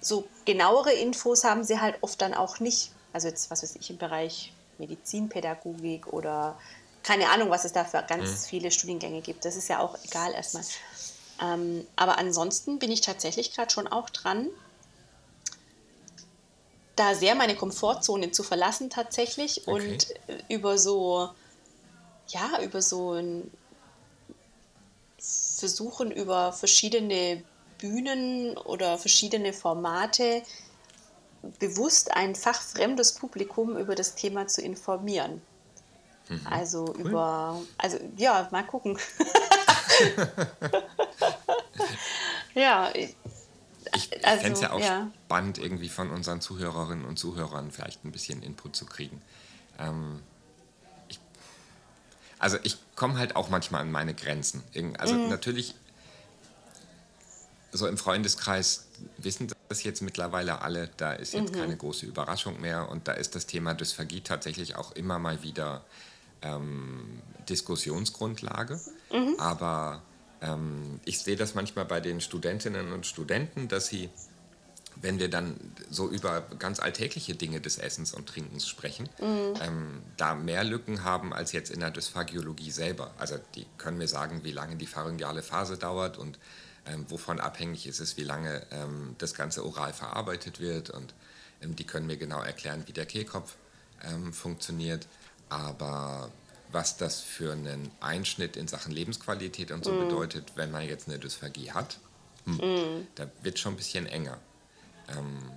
so 0.00 0.28
genauere 0.44 0.92
Infos 0.92 1.44
haben 1.44 1.64
sie 1.64 1.80
halt 1.80 1.96
oft 2.02 2.20
dann 2.20 2.34
auch 2.34 2.60
nicht. 2.60 2.92
Also 3.12 3.28
jetzt, 3.28 3.50
was 3.50 3.62
weiß 3.62 3.76
ich, 3.76 3.90
im 3.90 3.96
Bereich 3.96 4.52
Medizinpädagogik 4.78 6.12
oder 6.12 6.58
keine 7.02 7.28
Ahnung, 7.30 7.50
was 7.50 7.64
es 7.64 7.72
da 7.72 7.84
für 7.84 8.02
ganz 8.02 8.30
mhm. 8.30 8.48
viele 8.48 8.70
Studiengänge 8.70 9.20
gibt. 9.20 9.44
Das 9.44 9.56
ist 9.56 9.68
ja 9.68 9.78
auch 9.78 9.96
egal 10.04 10.32
erstmal. 10.32 10.64
Ähm, 11.42 11.86
aber 11.96 12.18
ansonsten 12.18 12.78
bin 12.78 12.90
ich 12.90 13.00
tatsächlich 13.00 13.54
gerade 13.54 13.70
schon 13.70 13.86
auch 13.86 14.10
dran, 14.10 14.48
da 16.96 17.14
sehr 17.14 17.34
meine 17.34 17.56
Komfortzone 17.56 18.30
zu 18.30 18.42
verlassen 18.42 18.88
tatsächlich 18.88 19.66
okay. 19.66 19.70
und 19.70 20.06
über 20.48 20.78
so, 20.78 21.28
ja, 22.28 22.60
über 22.62 22.82
so 22.82 23.12
ein 23.12 23.50
Versuchen 25.18 26.10
über 26.10 26.52
verschiedene 26.52 27.42
Bühnen 27.78 28.56
oder 28.58 28.98
verschiedene 28.98 29.52
Formate 29.52 30.42
bewusst 31.58 32.14
ein 32.14 32.34
fachfremdes 32.34 33.14
Publikum 33.14 33.76
über 33.76 33.94
das 33.94 34.14
Thema 34.14 34.46
zu 34.46 34.62
informieren. 34.62 35.42
Mhm. 36.28 36.46
Also 36.48 36.84
cool. 36.88 37.08
über, 37.08 37.60
also 37.78 37.98
ja, 38.16 38.48
mal 38.50 38.64
gucken. 38.64 38.98
ja. 42.54 42.90
Ich, 42.94 43.16
also, 44.26 44.40
fände 44.40 44.52
es 44.52 44.60
ja 44.60 44.72
auch 44.72 44.80
ja. 44.80 45.10
spannend, 45.26 45.58
irgendwie 45.58 45.88
von 45.88 46.10
unseren 46.10 46.40
Zuhörerinnen 46.40 47.04
und 47.04 47.18
Zuhörern 47.18 47.70
vielleicht 47.70 48.04
ein 48.04 48.12
bisschen 48.12 48.42
Input 48.42 48.74
zu 48.74 48.86
kriegen. 48.86 49.22
Ähm, 49.78 50.22
also 52.44 52.58
ich 52.62 52.76
komme 52.94 53.16
halt 53.18 53.36
auch 53.36 53.48
manchmal 53.48 53.80
an 53.80 53.90
meine 53.90 54.12
Grenzen. 54.12 54.62
Also 54.98 55.14
mhm. 55.14 55.30
natürlich 55.30 55.74
so 57.72 57.86
im 57.86 57.96
Freundeskreis 57.96 58.84
wissen 59.16 59.50
das 59.70 59.82
jetzt 59.82 60.02
mittlerweile 60.02 60.60
alle, 60.60 60.90
da 60.98 61.14
ist 61.14 61.32
jetzt 61.32 61.54
mhm. 61.54 61.58
keine 61.58 61.76
große 61.78 62.04
Überraschung 62.04 62.60
mehr 62.60 62.90
und 62.90 63.08
da 63.08 63.12
ist 63.12 63.34
das 63.34 63.46
Thema 63.46 63.72
Dysphagie 63.72 64.20
tatsächlich 64.20 64.76
auch 64.76 64.92
immer 64.92 65.18
mal 65.18 65.42
wieder 65.42 65.86
ähm, 66.42 67.22
Diskussionsgrundlage. 67.48 68.78
Mhm. 69.10 69.36
Aber 69.38 70.02
ähm, 70.42 71.00
ich 71.06 71.20
sehe 71.20 71.36
das 71.36 71.54
manchmal 71.54 71.86
bei 71.86 72.00
den 72.00 72.20
Studentinnen 72.20 72.92
und 72.92 73.06
Studenten, 73.06 73.68
dass 73.68 73.86
sie, 73.86 74.10
wenn 74.96 75.18
wir 75.18 75.28
dann 75.28 75.56
so 75.90 76.08
über 76.08 76.42
ganz 76.58 76.80
alltägliche 76.80 77.34
Dinge 77.34 77.60
des 77.60 77.78
Essens 77.78 78.14
und 78.14 78.28
Trinkens 78.28 78.68
sprechen, 78.68 79.08
mhm. 79.20 79.54
ähm, 79.62 80.02
da 80.16 80.34
mehr 80.34 80.64
Lücken 80.64 81.04
haben 81.04 81.32
als 81.32 81.52
jetzt 81.52 81.70
in 81.70 81.80
der 81.80 81.90
Dysphagiologie 81.90 82.70
selber. 82.70 83.12
Also 83.18 83.36
die 83.54 83.66
können 83.78 83.98
mir 83.98 84.08
sagen, 84.08 84.44
wie 84.44 84.52
lange 84.52 84.76
die 84.76 84.86
pharyngeale 84.86 85.42
Phase 85.42 85.76
dauert 85.76 86.18
und 86.18 86.38
ähm, 86.86 87.06
wovon 87.08 87.40
abhängig 87.40 87.86
ist 87.86 88.00
es, 88.00 88.16
wie 88.16 88.24
lange 88.24 88.66
ähm, 88.70 89.14
das 89.18 89.34
Ganze 89.34 89.64
oral 89.64 89.92
verarbeitet 89.92 90.60
wird 90.60 90.90
und 90.90 91.14
ähm, 91.62 91.76
die 91.76 91.84
können 91.84 92.06
mir 92.06 92.16
genau 92.16 92.42
erklären, 92.42 92.84
wie 92.86 92.92
der 92.92 93.06
Kehlkopf 93.06 93.56
ähm, 94.02 94.32
funktioniert. 94.32 95.06
Aber 95.48 96.30
was 96.72 96.96
das 96.96 97.20
für 97.20 97.52
einen 97.52 97.90
Einschnitt 98.00 98.56
in 98.56 98.68
Sachen 98.68 98.92
Lebensqualität 98.92 99.70
und 99.70 99.84
so 99.84 99.92
mm. 99.92 100.08
bedeutet, 100.08 100.52
wenn 100.56 100.70
man 100.72 100.82
jetzt 100.82 101.08
eine 101.08 101.18
Dysphagie 101.18 101.70
hat, 101.70 101.98
hm, 102.44 102.56
mm. 102.56 103.06
da 103.14 103.30
wird 103.42 103.58
schon 103.58 103.74
ein 103.74 103.76
bisschen 103.76 104.06
enger. 104.06 104.38
Ähm, 105.08 105.50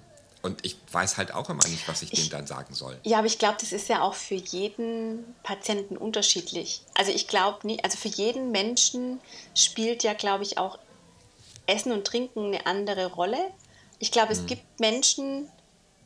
und 0.43 0.65
ich 0.65 0.77
weiß 0.91 1.17
halt 1.17 1.33
auch 1.33 1.49
immer 1.49 1.67
nicht, 1.67 1.87
was 1.87 2.01
ich, 2.03 2.13
ich 2.13 2.19
denen 2.19 2.29
dann 2.29 2.47
sagen 2.47 2.73
soll. 2.73 2.97
Ja, 3.03 3.17
aber 3.17 3.27
ich 3.27 3.39
glaube, 3.39 3.57
das 3.59 3.71
ist 3.71 3.89
ja 3.89 4.01
auch 4.01 4.13
für 4.13 4.35
jeden 4.35 5.35
Patienten 5.43 5.97
unterschiedlich. 5.97 6.81
Also 6.95 7.11
ich 7.11 7.27
glaube 7.27 7.65
nie, 7.67 7.83
also 7.83 7.97
für 7.97 8.07
jeden 8.07 8.51
Menschen 8.51 9.19
spielt 9.55 10.03
ja, 10.03 10.13
glaube 10.13 10.43
ich, 10.43 10.57
auch 10.57 10.77
Essen 11.65 11.91
und 11.91 12.05
Trinken 12.05 12.45
eine 12.45 12.65
andere 12.65 13.07
Rolle. 13.07 13.39
Ich 13.99 14.11
glaube, 14.11 14.31
es 14.31 14.41
mhm. 14.41 14.47
gibt 14.47 14.79
Menschen, 14.79 15.49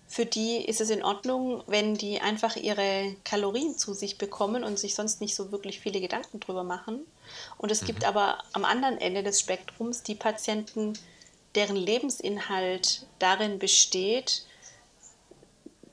für 0.08 0.26
die 0.26 0.58
ist 0.58 0.82
es 0.82 0.90
in 0.90 1.04
Ordnung, 1.04 1.64
wenn 1.68 1.96
die 1.96 2.20
einfach 2.20 2.56
ihre 2.56 3.16
Kalorien 3.24 3.78
zu 3.78 3.94
sich 3.94 4.18
bekommen 4.18 4.64
und 4.64 4.80
sich 4.80 4.96
sonst 4.96 5.22
nicht 5.22 5.36
so 5.36 5.52
wirklich 5.52 5.80
viele 5.80 6.02
Gedanken 6.02 6.40
drüber 6.40 6.64
machen. 6.64 7.02
Und 7.58 7.72
es 7.72 7.82
mhm. 7.84 7.86
gibt 7.86 8.06
aber 8.06 8.40
am 8.54 8.66
anderen 8.66 8.98
Ende 8.98 9.24
des 9.24 9.40
Spektrums 9.40 10.04
die 10.04 10.16
Patienten, 10.16 10.94
deren 11.56 11.76
Lebensinhalt 11.76 13.06
darin 13.20 13.60
besteht, 13.60 14.46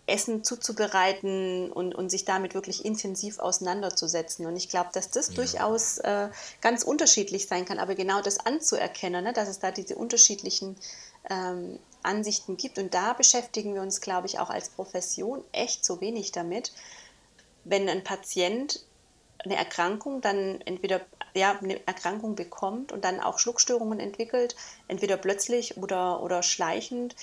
Essen 0.08 0.42
zuzubereiten 0.42 1.70
und, 1.70 1.94
und 1.94 2.10
sich 2.10 2.24
damit 2.24 2.54
wirklich 2.54 2.84
intensiv 2.84 3.38
auseinanderzusetzen. 3.38 4.46
Und 4.46 4.56
ich 4.56 4.68
glaube, 4.68 4.88
dass 4.92 5.10
das 5.10 5.28
ja. 5.28 5.34
durchaus 5.34 5.98
äh, 5.98 6.30
ganz 6.60 6.82
unterschiedlich 6.82 7.46
sein 7.46 7.66
kann. 7.66 7.78
Aber 7.78 7.94
genau 7.94 8.22
das 8.22 8.38
anzuerkennen, 8.38 9.22
ne, 9.22 9.32
dass 9.32 9.48
es 9.48 9.58
da 9.58 9.70
diese 9.70 9.96
unterschiedlichen 9.96 10.76
ähm, 11.28 11.78
Ansichten 12.02 12.56
gibt. 12.56 12.78
Und 12.78 12.94
da 12.94 13.12
beschäftigen 13.12 13.74
wir 13.74 13.82
uns, 13.82 14.00
glaube 14.00 14.26
ich, 14.26 14.38
auch 14.38 14.50
als 14.50 14.70
Profession 14.70 15.44
echt 15.52 15.84
so 15.84 16.00
wenig 16.00 16.32
damit. 16.32 16.72
Wenn 17.64 17.88
ein 17.88 18.02
Patient 18.02 18.80
eine 19.44 19.56
Erkrankung 19.56 20.20
dann 20.20 20.60
entweder 20.62 21.00
ja, 21.34 21.58
eine 21.60 21.86
Erkrankung 21.86 22.34
bekommt 22.34 22.92
und 22.92 23.04
dann 23.04 23.20
auch 23.20 23.38
Schluckstörungen 23.38 24.00
entwickelt, 24.00 24.56
entweder 24.88 25.16
plötzlich 25.16 25.76
oder, 25.76 26.22
oder 26.22 26.42
schleichend, 26.42 27.14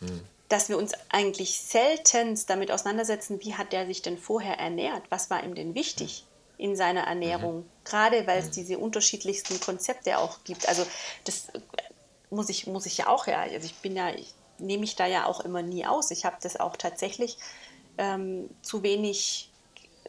hm. 0.00 0.22
dass 0.48 0.68
wir 0.68 0.78
uns 0.78 0.92
eigentlich 1.10 1.60
selten 1.60 2.38
damit 2.46 2.70
auseinandersetzen, 2.70 3.40
wie 3.42 3.54
hat 3.54 3.72
der 3.72 3.86
sich 3.86 4.02
denn 4.02 4.18
vorher 4.18 4.58
ernährt, 4.58 5.02
was 5.10 5.30
war 5.30 5.44
ihm 5.44 5.54
denn 5.54 5.74
wichtig 5.74 6.24
in 6.58 6.74
seiner 6.74 7.02
Ernährung, 7.02 7.58
mhm. 7.58 7.70
gerade 7.84 8.26
weil 8.26 8.38
es 8.38 8.46
mhm. 8.46 8.52
diese 8.52 8.78
unterschiedlichsten 8.78 9.60
Konzepte 9.60 10.18
auch 10.18 10.38
gibt. 10.44 10.68
Also 10.68 10.86
das 11.24 11.48
muss 12.30 12.48
ich, 12.48 12.66
muss 12.66 12.86
ich 12.86 12.96
ja 12.96 13.08
auch, 13.08 13.26
ja, 13.26 13.40
also 13.40 13.66
ich 13.66 13.74
bin 13.76 13.94
ja, 13.94 14.10
ich 14.10 14.32
nehme 14.58 14.80
mich 14.80 14.96
da 14.96 15.06
ja 15.06 15.26
auch 15.26 15.40
immer 15.40 15.62
nie 15.62 15.84
aus. 15.84 16.10
Ich 16.10 16.24
habe 16.24 16.36
das 16.40 16.58
auch 16.58 16.76
tatsächlich 16.76 17.36
ähm, 17.98 18.48
zu 18.62 18.82
wenig 18.82 19.50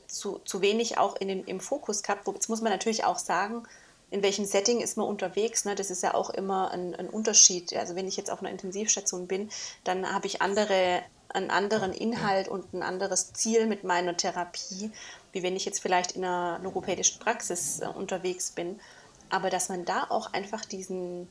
zu, 0.07 0.39
zu 0.45 0.61
wenig 0.61 0.97
auch 0.97 1.15
in 1.15 1.27
den, 1.27 1.43
im 1.45 1.59
Fokus 1.59 2.03
gehabt. 2.03 2.27
Jetzt 2.27 2.49
muss 2.49 2.61
man 2.61 2.71
natürlich 2.71 3.03
auch 3.03 3.19
sagen, 3.19 3.63
in 4.09 4.23
welchem 4.23 4.45
Setting 4.45 4.79
ist 4.79 4.97
man 4.97 5.07
unterwegs. 5.07 5.65
Ne? 5.65 5.75
Das 5.75 5.89
ist 5.89 6.03
ja 6.03 6.13
auch 6.13 6.29
immer 6.29 6.71
ein, 6.71 6.95
ein 6.95 7.09
Unterschied. 7.09 7.75
Also 7.75 7.95
wenn 7.95 8.07
ich 8.07 8.17
jetzt 8.17 8.31
auf 8.31 8.39
einer 8.39 8.51
Intensivstation 8.51 9.27
bin, 9.27 9.49
dann 9.83 10.11
habe 10.11 10.27
ich 10.27 10.41
andere, 10.41 11.01
einen 11.29 11.51
anderen 11.51 11.93
Inhalt 11.93 12.47
und 12.47 12.73
ein 12.73 12.83
anderes 12.83 13.33
Ziel 13.33 13.67
mit 13.67 13.83
meiner 13.83 14.15
Therapie, 14.15 14.91
wie 15.33 15.43
wenn 15.43 15.55
ich 15.55 15.65
jetzt 15.65 15.79
vielleicht 15.79 16.13
in 16.13 16.23
einer 16.23 16.59
logopädischen 16.63 17.19
Praxis 17.19 17.81
äh, 17.81 17.87
unterwegs 17.87 18.51
bin. 18.51 18.79
Aber 19.29 19.49
dass 19.49 19.67
man 19.67 19.83
da 19.83 20.05
auch 20.09 20.31
einfach 20.31 20.63
diesen, 20.63 21.27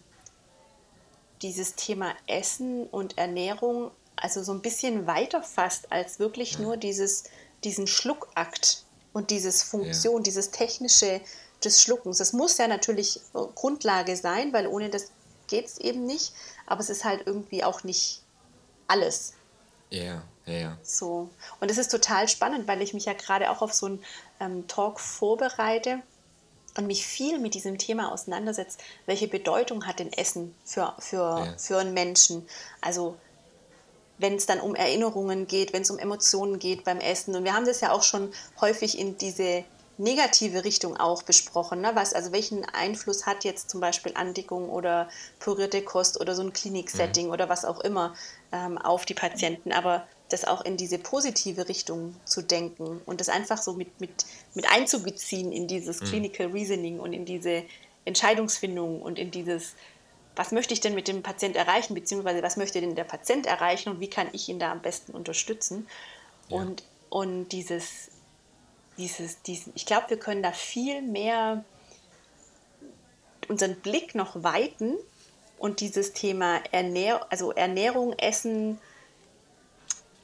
dieses 1.41 1.77
Thema 1.77 2.13
Essen 2.27 2.87
und 2.87 3.17
Ernährung 3.17 3.91
also 4.17 4.43
so 4.43 4.53
ein 4.53 4.63
bisschen 4.63 5.07
weiter 5.07 5.43
fasst 5.43 5.93
als 5.93 6.19
wirklich 6.19 6.59
nur 6.59 6.77
dieses 6.77 7.25
diesen 7.65 7.87
Schluckakt 7.87 8.85
und 9.13 9.31
dieses 9.31 9.63
Funktion, 9.63 10.19
ja. 10.19 10.23
dieses 10.23 10.51
technische 10.51 11.21
des 11.65 11.83
Schluckens. 11.83 12.19
Das 12.19 12.33
muss 12.33 12.59
ja 12.59 12.69
natürlich 12.69 13.21
Grundlage 13.55 14.17
sein, 14.17 14.53
weil 14.53 14.67
ohne 14.67 14.91
das 14.91 15.11
geht 15.49 15.67
es 15.67 15.79
eben 15.79 16.05
nicht. 16.07 16.33
Aber 16.67 16.81
es 16.81 16.91
ist 16.91 17.05
halt 17.05 17.27
irgendwie 17.27 17.65
auch 17.65 17.85
nicht 17.85 18.23
alles. 18.89 19.35
Ja, 19.91 20.23
ja, 20.47 20.53
ja. 20.53 20.79
So. 20.83 21.31
Und 21.61 21.71
es 21.71 21.79
ist 21.79 21.91
total 21.91 22.29
spannend, 22.29 22.69
weil 22.69 22.83
ich 22.83 22.95
mich 22.95 23.05
ja 23.05 23.13
gerade 23.13 23.51
auch 23.51 23.63
auf 23.63 23.73
so 23.73 23.87
einen 23.87 24.05
ähm, 24.41 24.67
Talk 24.69 25.01
vorbereite 25.01 26.03
und 26.77 26.87
mich 26.87 27.07
viel 27.07 27.39
mit 27.39 27.55
diesem 27.55 27.79
Thema 27.79 28.13
auseinandersetze. 28.13 28.79
Welche 29.07 29.29
Bedeutung 29.29 29.87
hat 29.87 29.99
denn 29.99 30.13
Essen 30.13 30.55
für, 30.65 30.95
für, 30.99 31.47
ja. 31.47 31.55
für 31.57 31.79
einen 31.79 31.95
Menschen? 31.95 32.47
Also 32.81 33.17
wenn 34.19 34.35
es 34.35 34.47
dann 34.47 34.61
um 34.61 34.75
Erinnerungen 34.75 35.47
geht, 35.47 35.73
wenn 35.73 35.83
es 35.83 35.91
um 35.91 35.99
Emotionen 35.99 36.59
geht 36.59 36.85
beim 36.85 37.01
Essen. 37.01 37.35
Und 37.35 37.45
wir 37.45 37.55
haben 37.55 37.67
das 37.67 37.81
ja 37.81 37.93
auch 37.93 38.03
schon 38.03 38.33
häufig 38.61 38.99
in 38.99 39.19
diese 39.19 39.65
negative 39.99 40.65
Richtung 40.65 40.97
auch 40.97 41.23
besprochen. 41.23 41.81
Ne? 41.81 41.91
Was, 41.95 42.13
also 42.13 42.33
welchen 42.33 42.65
Einfluss 42.65 43.27
hat 43.27 43.45
jetzt 43.45 43.71
zum 43.71 43.81
Beispiel 43.81 44.13
Andickung 44.15 44.69
oder 44.69 45.09
purierte 45.39 45.83
Kost 45.83 46.21
oder 46.21 46.35
so 46.35 46.43
ein 46.43 46.53
Kliniksetting 46.53 47.27
mhm. 47.27 47.33
oder 47.33 47.49
was 47.49 47.65
auch 47.65 47.81
immer 47.81 48.15
ähm, 48.53 48.79
auf 48.79 49.07
die 49.07 49.15
Patienten. 49.15 49.73
Aber 49.73 50.07
das 50.29 50.45
auch 50.45 50.65
in 50.65 50.77
diese 50.77 50.99
positive 50.99 51.69
Richtung 51.69 52.17
zu 52.25 52.43
denken 52.43 53.01
und 53.07 53.21
das 53.21 53.29
einfach 53.29 53.63
so 53.63 53.75
mit, 53.75 54.01
mit, 54.01 54.27
mit 54.55 54.71
einzubeziehen 54.71 55.53
in 55.53 55.69
dieses 55.69 56.01
mhm. 56.01 56.07
Clinical 56.07 56.47
Reasoning 56.49 56.99
und 56.99 57.13
in 57.13 57.25
diese 57.25 57.63
Entscheidungsfindung 58.05 59.03
und 59.03 59.19
in 59.19 59.31
dieses 59.31 59.75
was 60.37 60.53
möchte 60.53 60.75
ich 60.75 60.81
denn 60.81 60.95
mit 60.95 61.09
dem 61.09 61.23
Patient 61.23 61.57
erreichen, 61.57 61.95
beziehungsweise 61.95 62.43
was 62.43 62.57
möchte 62.57 62.81
denn 62.81 62.95
der 62.95 63.05
Patient 63.05 63.47
erreichen 63.47 63.89
und 63.89 64.01
wie 64.01 64.11
kann 64.11 64.29
ich 64.33 64.49
ihn 64.49 64.59
da 64.59 64.71
am 64.71 64.83
besten 64.83 65.13
unterstützen. 65.13 65.89
Ja. 66.49 66.59
Und, 66.59 66.85
und 67.09 67.49
dieses, 67.49 68.11
dieses, 68.99 69.43
diesen, 69.43 69.73
ich 69.75 69.87
glaube, 69.87 70.11
wir 70.11 70.19
können 70.19 70.43
da 70.43 70.53
viel 70.53 71.01
mehr 71.01 71.65
unseren 73.49 73.77
Blick 73.77 74.15
noch 74.15 74.43
weiten 74.43 74.95
und 75.59 75.81
dieses 75.81 76.13
Thema 76.13 76.61
Ernähr 76.71 77.27
also 77.31 77.53
Ernährung, 77.53 78.13
Essen 78.19 78.79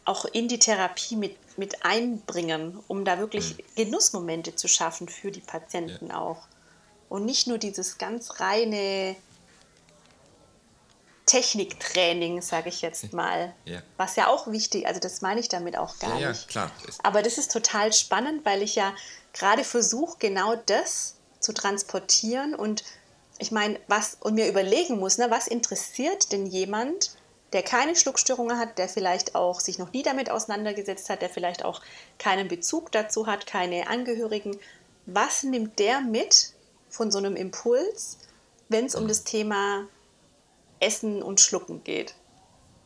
auch 0.05 0.25
in 0.27 0.48
die 0.48 0.59
Therapie 0.59 1.16
mit, 1.16 1.37
mit 1.57 1.85
einbringen, 1.85 2.79
um 2.88 3.05
da 3.05 3.18
wirklich 3.18 3.57
mhm. 3.57 3.62
Genussmomente 3.77 4.57
zu 4.57 4.68
schaffen 4.68 5.09
für 5.09 5.31
die 5.31 5.40
Patienten 5.40 6.09
ja. 6.09 6.18
auch. 6.18 6.42
Und 7.09 7.25
nicht 7.25 7.46
nur 7.46 7.59
dieses 7.59 7.98
ganz 7.98 8.40
reine 8.40 9.16
Techniktraining, 11.33 12.42
sage 12.42 12.68
ich 12.68 12.83
jetzt 12.83 13.14
mal. 13.14 13.55
Ja. 13.64 13.83
Was 13.97 14.16
ja 14.16 14.27
auch 14.27 14.49
wichtig, 14.49 14.87
also 14.87 15.01
das 15.01 15.23
meine 15.23 15.40
ich 15.40 15.49
damit 15.49 15.79
auch 15.79 15.99
gar 15.99 16.21
ja, 16.21 16.29
nicht. 16.29 16.42
Ja, 16.42 16.66
klar. 16.66 16.71
Aber 17.03 17.23
das 17.23 17.38
ist 17.38 17.51
total 17.51 17.90
spannend, 17.95 18.45
weil 18.45 18.61
ich 18.61 18.75
ja 18.75 18.92
gerade 19.33 19.64
versuche, 19.64 20.18
genau 20.18 20.57
das 20.57 21.14
zu 21.40 21.55
transportieren 21.55 22.55
und 22.55 22.85
ich 23.38 23.51
meine, 23.51 23.81
was 23.88 24.18
und 24.21 24.35
mir 24.35 24.47
überlegen 24.47 24.99
muss, 24.99 25.16
ne, 25.16 25.31
was 25.31 25.49
interessiert 25.49 26.33
denn 26.33 26.45
jemand, 26.45 27.16
der 27.55 27.62
keine 27.62 27.97
Schluckstörungen 27.97 28.59
hat, 28.59 28.77
der 28.77 28.90
vielleicht 28.90 29.35
auch 29.35 29.59
sich 29.61 29.79
noch 29.79 29.90
nie 29.92 30.03
damit 30.03 30.31
auseinandergesetzt 30.31 31.09
hat, 31.09 31.23
der 31.23 31.31
vielleicht 31.31 31.64
auch 31.64 31.81
keinen 32.18 32.47
Bezug 32.47 32.92
dazu 32.92 33.27
hat, 33.27 33.47
keine 33.47 33.88
Angehörigen. 33.88 34.59
Was 35.07 35.45
nimmt 35.45 35.79
der 35.79 36.03
mit 36.03 36.53
von 36.90 37.11
so 37.11 37.16
einem 37.16 37.37
Impuls, 37.37 38.18
wenn 38.68 38.85
es 38.85 38.95
um 38.95 39.09
das 39.09 39.25
Thema 39.25 39.87
Essen 40.83 41.23
und 41.23 41.40
Schlucken 41.40 41.85
geht. 41.85 42.14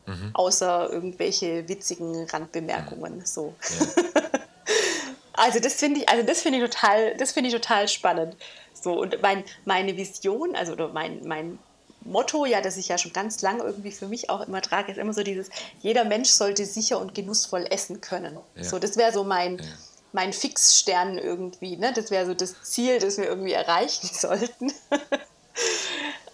Mhm. 0.05 0.31
Außer 0.33 0.89
irgendwelche 0.91 1.67
witzigen 1.67 2.25
Randbemerkungen. 2.29 3.25
So. 3.25 3.53
Ja. 3.79 4.21
also 5.33 5.59
das 5.59 5.73
finde 5.73 6.01
ich, 6.01 6.09
also 6.09 6.25
das 6.25 6.41
finde 6.41 6.59
ich 6.59 6.69
total, 6.69 7.15
das 7.17 7.33
finde 7.33 7.49
ich 7.49 7.53
total 7.55 7.87
spannend. 7.87 8.35
So, 8.73 9.01
und 9.01 9.21
mein, 9.21 9.43
meine 9.65 9.97
Vision, 9.97 10.55
also 10.55 10.73
oder 10.73 10.89
mein, 10.89 11.27
mein 11.27 11.59
Motto, 12.07 12.45
ja, 12.45 12.61
das 12.61 12.77
ich 12.77 12.87
ja 12.87 12.97
schon 12.97 13.11
ganz 13.11 13.41
lange 13.41 13.63
irgendwie 13.63 13.91
für 13.91 14.07
mich 14.07 14.29
auch 14.29 14.47
immer 14.47 14.61
trage, 14.61 14.91
ist 14.91 14.97
immer 14.97 15.13
so 15.13 15.23
dieses, 15.23 15.49
jeder 15.81 16.05
Mensch 16.05 16.29
sollte 16.29 16.65
sicher 16.65 16.99
und 16.99 17.13
genussvoll 17.13 17.65
essen 17.69 18.01
können. 18.01 18.37
Ja. 18.55 18.63
So, 18.63 18.79
das 18.79 18.97
wäre 18.97 19.11
so 19.11 19.23
mein, 19.23 19.57
ja. 19.57 19.65
mein 20.13 20.31
Fixstern 20.31 21.17
irgendwie. 21.17 21.75
Ne? 21.75 21.91
Das 21.93 22.11
wäre 22.11 22.25
so 22.25 22.33
das 22.33 22.63
Ziel, 22.63 22.99
das 22.99 23.17
wir 23.17 23.25
irgendwie 23.25 23.53
erreichen 23.53 24.07
sollten. 24.13 24.71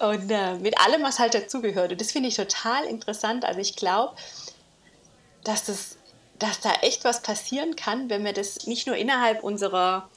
Und 0.04 0.30
äh, 0.30 0.56
mit 0.56 0.78
allem, 0.82 1.02
was 1.02 1.18
halt 1.18 1.34
dazugehört. 1.34 1.94
Und 1.94 2.02
das 2.02 2.12
finde 2.12 2.28
ich 2.28 2.36
total 2.36 2.84
interessant. 2.84 3.46
Also 3.46 3.62
ich 3.62 3.78
glaube, 3.78 4.14
dass, 5.46 5.64
das, 5.64 5.98
dass 6.40 6.60
da 6.60 6.74
echt 6.82 7.06
was 7.06 7.22
passieren 7.22 7.78
kann, 7.78 8.10
wenn 8.10 8.26
wir 8.26 8.34
das 8.34 8.68
nicht 8.68 8.86
nur 8.86 8.98
innerhalb 8.98 9.44
unserer 9.44 10.10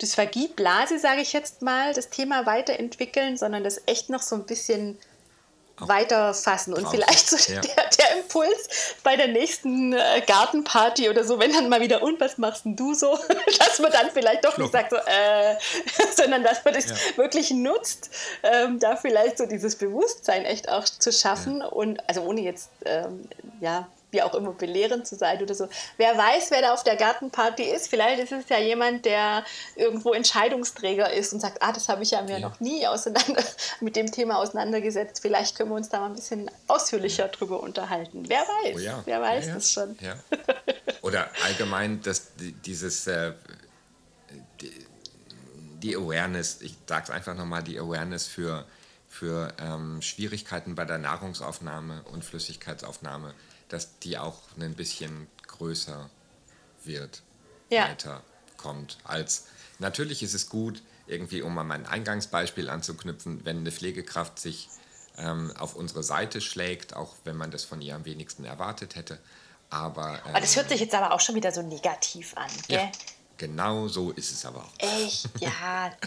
Dysphagie-Blase, 0.00 0.98
sage 0.98 1.20
ich 1.20 1.34
jetzt 1.34 1.60
mal, 1.60 1.92
das 1.92 2.08
Thema 2.08 2.46
weiterentwickeln, 2.46 3.36
sondern 3.36 3.62
das 3.62 3.82
echt 3.84 4.08
noch 4.08 4.22
so 4.22 4.36
ein 4.36 4.46
bisschen 4.46 4.98
weiterfassen 5.78 6.72
und 6.74 6.88
vielleicht 6.88 7.28
so 7.28 7.52
ja. 7.52 7.60
der, 7.60 7.74
der, 7.74 8.16
Impuls 8.16 8.68
bei 9.02 9.16
der 9.16 9.28
nächsten 9.28 9.92
äh, 9.92 10.22
Gartenparty 10.26 11.08
oder 11.08 11.24
so, 11.24 11.40
wenn 11.40 11.52
dann 11.52 11.68
mal 11.68 11.80
wieder, 11.80 12.02
und 12.02 12.20
was 12.20 12.38
machst 12.38 12.64
denn 12.64 12.76
du 12.76 12.94
so, 12.94 13.18
dass 13.58 13.78
man 13.80 13.90
dann 13.90 14.10
vielleicht 14.12 14.44
doch 14.44 14.54
Schluck. 14.54 14.72
nicht 14.72 14.72
sagt 14.72 14.90
so, 14.90 14.96
äh, 14.96 15.56
sondern 16.16 16.44
dass 16.44 16.64
man 16.64 16.74
das 16.74 16.90
ja. 16.90 16.96
wirklich 17.16 17.50
nutzt, 17.50 18.10
ähm, 18.42 18.78
da 18.78 18.96
vielleicht 18.96 19.38
so 19.38 19.46
dieses 19.46 19.76
Bewusstsein 19.76 20.44
echt 20.44 20.68
auch 20.68 20.84
zu 20.84 21.12
schaffen 21.12 21.60
ja. 21.60 21.66
und 21.66 22.08
also 22.08 22.22
ohne 22.22 22.42
jetzt, 22.42 22.70
ähm, 22.84 23.28
ja, 23.60 23.88
wie 24.14 24.22
auch 24.22 24.34
immer 24.34 24.52
belehrend 24.52 25.06
zu 25.06 25.16
sein 25.16 25.42
oder 25.42 25.54
so. 25.54 25.68
Wer 25.98 26.16
weiß, 26.16 26.50
wer 26.50 26.62
da 26.62 26.72
auf 26.72 26.84
der 26.84 26.96
Gartenparty 26.96 27.64
ist. 27.64 27.88
Vielleicht 27.88 28.22
ist 28.22 28.32
es 28.32 28.48
ja 28.48 28.58
jemand, 28.58 29.04
der 29.04 29.44
irgendwo 29.76 30.14
Entscheidungsträger 30.14 31.12
ist 31.12 31.34
und 31.34 31.40
sagt, 31.40 31.60
ah, 31.60 31.72
das 31.72 31.88
habe 31.88 32.02
ich 32.02 32.12
ja 32.12 32.22
mir 32.22 32.38
ja. 32.38 32.48
noch 32.48 32.60
nie 32.60 32.86
auseinander 32.86 33.44
mit 33.80 33.96
dem 33.96 34.10
Thema 34.10 34.38
auseinandergesetzt. 34.38 35.20
Vielleicht 35.20 35.56
können 35.56 35.70
wir 35.70 35.76
uns 35.76 35.90
da 35.90 36.00
mal 36.00 36.06
ein 36.06 36.14
bisschen 36.14 36.50
ausführlicher 36.68 37.28
drüber 37.28 37.60
unterhalten. 37.60 38.24
Wer 38.28 38.40
weiß? 38.40 38.76
Oh 38.76 38.78
ja. 38.78 39.02
Wer 39.04 39.20
weiß 39.20 39.46
ja, 39.48 39.54
das 39.54 39.70
schon? 39.70 39.98
Oder 41.02 41.28
allgemein, 41.44 42.00
dass 42.00 42.28
dieses 42.36 43.06
äh, 43.06 43.32
die, 44.60 44.72
die 45.82 45.96
Awareness, 45.96 46.62
ich 46.62 46.76
sage 46.88 47.04
es 47.04 47.10
einfach 47.10 47.34
nochmal, 47.34 47.62
die 47.62 47.78
Awareness 47.78 48.26
für 48.26 48.64
für 49.14 49.52
ähm, 49.60 50.02
Schwierigkeiten 50.02 50.74
bei 50.74 50.84
der 50.84 50.98
Nahrungsaufnahme 50.98 52.02
und 52.10 52.24
Flüssigkeitsaufnahme 52.24 53.32
dass 53.68 53.98
die 54.00 54.18
auch 54.18 54.40
ein 54.58 54.74
bisschen 54.74 55.26
größer 55.46 56.10
wird, 56.84 57.22
ja. 57.70 57.88
weiterkommt. 57.88 58.98
Als 59.04 59.46
natürlich 59.78 60.22
ist 60.22 60.34
es 60.34 60.48
gut, 60.48 60.82
irgendwie, 61.06 61.42
um 61.42 61.56
an 61.58 61.66
mein 61.66 61.86
Eingangsbeispiel 61.86 62.70
anzuknüpfen, 62.70 63.44
wenn 63.44 63.58
eine 63.58 63.72
Pflegekraft 63.72 64.38
sich 64.38 64.68
ähm, 65.18 65.52
auf 65.58 65.76
unsere 65.76 66.02
Seite 66.02 66.40
schlägt, 66.40 66.96
auch 66.96 67.14
wenn 67.24 67.36
man 67.36 67.50
das 67.50 67.64
von 67.64 67.80
ihr 67.80 67.94
am 67.94 68.04
wenigsten 68.04 68.44
erwartet 68.44 68.96
hätte. 68.96 69.18
Aber, 69.70 70.20
ähm, 70.26 70.34
das 70.34 70.56
hört 70.56 70.68
sich 70.68 70.80
jetzt 70.80 70.94
aber 70.94 71.12
auch 71.12 71.20
schon 71.20 71.34
wieder 71.34 71.52
so 71.52 71.62
negativ 71.62 72.36
an, 72.36 72.50
gell? 72.68 72.78
Ja, 72.78 72.92
genau 73.36 73.88
so 73.88 74.12
ist 74.12 74.32
es 74.32 74.44
aber 74.44 74.64
auch. 74.64 74.72
Echt? 74.78 75.28
Ja. 75.40 75.92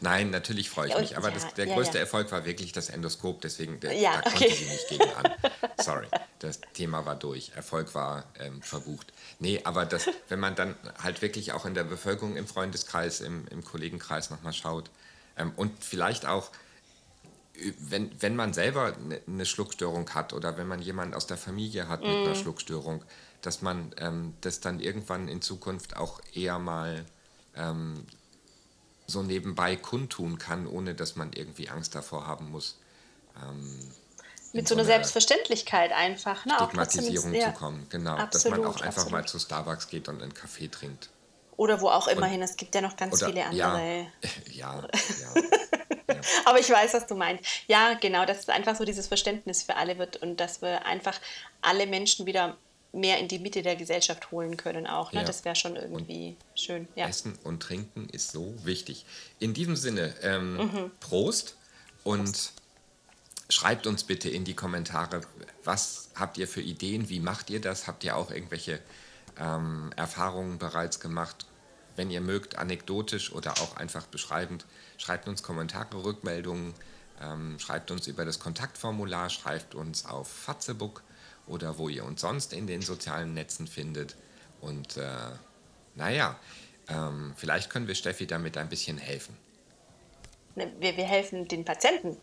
Nein, 0.00 0.30
natürlich 0.30 0.70
freue 0.70 0.88
ich 0.88 0.94
ja, 0.94 1.00
mich. 1.00 1.16
Aber 1.16 1.28
ja, 1.28 1.34
das, 1.34 1.54
der 1.54 1.66
ja, 1.66 1.74
größte 1.74 1.98
Erfolg 1.98 2.30
war 2.32 2.44
wirklich 2.44 2.72
das 2.72 2.90
Endoskop, 2.90 3.40
deswegen 3.40 3.80
der, 3.80 3.90
da 3.90 4.18
okay. 4.18 4.30
konnte 4.30 4.54
sie 4.54 4.64
nicht 4.64 4.88
gegen 4.88 5.10
an. 5.14 5.32
Sorry, 5.80 6.06
das 6.38 6.60
Thema 6.74 7.04
war 7.06 7.16
durch. 7.16 7.52
Erfolg 7.54 7.94
war 7.94 8.24
ähm, 8.38 8.62
verbucht. 8.62 9.12
Nee, 9.38 9.60
aber 9.64 9.86
das, 9.86 10.08
wenn 10.28 10.40
man 10.40 10.54
dann 10.54 10.74
halt 11.02 11.22
wirklich 11.22 11.52
auch 11.52 11.64
in 11.64 11.74
der 11.74 11.84
Bevölkerung, 11.84 12.36
im 12.36 12.46
Freundeskreis, 12.46 13.20
im, 13.20 13.46
im 13.48 13.64
Kollegenkreis 13.64 14.30
nochmal 14.30 14.52
schaut 14.52 14.90
ähm, 15.36 15.52
und 15.56 15.84
vielleicht 15.84 16.26
auch 16.26 16.50
wenn, 17.78 18.10
wenn 18.20 18.36
man 18.36 18.52
selber 18.52 18.94
eine 18.94 19.20
ne 19.26 19.46
Schluckstörung 19.46 20.10
hat 20.10 20.32
oder 20.32 20.56
wenn 20.56 20.66
man 20.66 20.80
jemanden 20.80 21.14
aus 21.14 21.26
der 21.26 21.36
Familie 21.36 21.88
hat 21.88 22.02
mit 22.02 22.10
mm. 22.10 22.24
einer 22.24 22.34
Schluckstörung, 22.34 23.04
dass 23.42 23.62
man 23.62 23.92
ähm, 23.98 24.34
das 24.40 24.60
dann 24.60 24.80
irgendwann 24.80 25.28
in 25.28 25.42
Zukunft 25.42 25.96
auch 25.96 26.20
eher 26.32 26.58
mal 26.58 27.04
ähm, 27.56 28.04
so 29.08 29.22
nebenbei 29.22 29.74
kundtun 29.74 30.38
kann, 30.38 30.66
ohne 30.66 30.94
dass 30.94 31.16
man 31.16 31.32
irgendwie 31.32 31.68
Angst 31.68 31.94
davor 31.94 32.26
haben 32.26 32.50
muss. 32.50 32.78
Ähm, 33.42 33.90
mit 34.52 34.68
so 34.68 34.74
einer 34.74 34.84
Selbstverständlichkeit 34.84 35.92
einfach. 35.92 36.44
Ne? 36.46 36.54
Stigmatisierung 36.54 37.34
auch 37.34 37.44
zu 37.44 37.52
kommen, 37.52 37.86
genau. 37.90 38.16
Absolut, 38.16 38.32
dass 38.32 38.58
man 38.58 38.70
auch 38.70 38.76
einfach 38.76 38.86
absolut. 38.86 39.12
mal 39.12 39.26
zu 39.26 39.38
Starbucks 39.38 39.88
geht 39.88 40.08
und 40.08 40.22
einen 40.22 40.34
Kaffee 40.34 40.68
trinkt. 40.68 41.10
Oder 41.56 41.80
wo 41.80 41.88
auch 41.88 42.06
immerhin, 42.06 42.40
es 42.40 42.56
gibt 42.56 42.74
ja 42.74 42.80
noch 42.80 42.96
ganz 42.96 43.14
oder, 43.14 43.26
viele 43.26 43.44
andere. 43.46 44.06
Ja, 44.52 44.80
ja, 44.80 44.88
ja. 46.08 46.20
Aber 46.44 46.60
ich 46.60 46.70
weiß, 46.70 46.94
was 46.94 47.06
du 47.06 47.14
meinst. 47.14 47.44
Ja, 47.66 47.94
genau, 47.94 48.24
dass 48.24 48.38
es 48.38 48.48
einfach 48.48 48.76
so 48.76 48.84
dieses 48.84 49.08
Verständnis 49.08 49.64
für 49.64 49.76
alle 49.76 49.98
wird 49.98 50.16
und 50.18 50.38
dass 50.38 50.62
wir 50.62 50.86
einfach 50.86 51.18
alle 51.60 51.86
Menschen 51.86 52.26
wieder 52.26 52.56
mehr 52.92 53.18
in 53.18 53.28
die 53.28 53.38
Mitte 53.38 53.62
der 53.62 53.76
Gesellschaft 53.76 54.30
holen 54.30 54.56
können 54.56 54.86
auch. 54.86 55.12
Ne? 55.12 55.20
Ja. 55.20 55.26
Das 55.26 55.44
wäre 55.44 55.56
schon 55.56 55.76
irgendwie 55.76 56.36
und 56.50 56.60
schön. 56.60 56.88
Ja. 56.96 57.06
Essen 57.08 57.38
und 57.44 57.62
Trinken 57.62 58.08
ist 58.10 58.32
so 58.32 58.54
wichtig. 58.64 59.04
In 59.38 59.54
diesem 59.54 59.76
Sinne, 59.76 60.14
ähm, 60.22 60.56
mhm. 60.56 60.90
Prost 61.00 61.56
und 62.04 62.52
schreibt 63.50 63.86
uns 63.86 64.04
bitte 64.04 64.28
in 64.28 64.44
die 64.44 64.54
Kommentare, 64.54 65.22
was 65.64 66.10
habt 66.14 66.38
ihr 66.38 66.48
für 66.48 66.60
Ideen, 66.60 67.08
wie 67.08 67.20
macht 67.20 67.50
ihr 67.50 67.60
das? 67.60 67.86
Habt 67.86 68.04
ihr 68.04 68.16
auch 68.16 68.30
irgendwelche 68.30 68.80
ähm, 69.38 69.90
Erfahrungen 69.96 70.58
bereits 70.58 71.00
gemacht? 71.00 71.46
Wenn 71.96 72.10
ihr 72.10 72.20
mögt, 72.20 72.56
anekdotisch 72.56 73.32
oder 73.32 73.52
auch 73.52 73.76
einfach 73.76 74.06
beschreibend, 74.06 74.64
schreibt 74.98 75.28
uns 75.28 75.42
Kommentare, 75.42 76.04
Rückmeldungen, 76.04 76.74
ähm, 77.20 77.58
schreibt 77.58 77.90
uns 77.90 78.06
über 78.06 78.24
das 78.24 78.38
Kontaktformular, 78.38 79.30
schreibt 79.30 79.74
uns 79.74 80.06
auf 80.06 80.28
Fatzebook 80.28 81.02
oder 81.48 81.78
wo 81.78 81.88
ihr 81.88 82.04
uns 82.04 82.20
sonst 82.20 82.52
in 82.52 82.66
den 82.66 82.82
sozialen 82.82 83.34
Netzen 83.34 83.66
findet. 83.66 84.16
Und 84.60 84.96
äh, 84.96 85.08
naja, 85.94 86.36
ähm, 86.88 87.34
vielleicht 87.36 87.70
können 87.70 87.86
wir 87.86 87.94
Steffi 87.94 88.26
damit 88.26 88.56
ein 88.56 88.68
bisschen 88.68 88.98
helfen. 88.98 89.36
Ne, 90.54 90.72
wir, 90.78 90.96
wir 90.96 91.04
helfen 91.04 91.46
den 91.48 91.64
Patienten. 91.64 92.16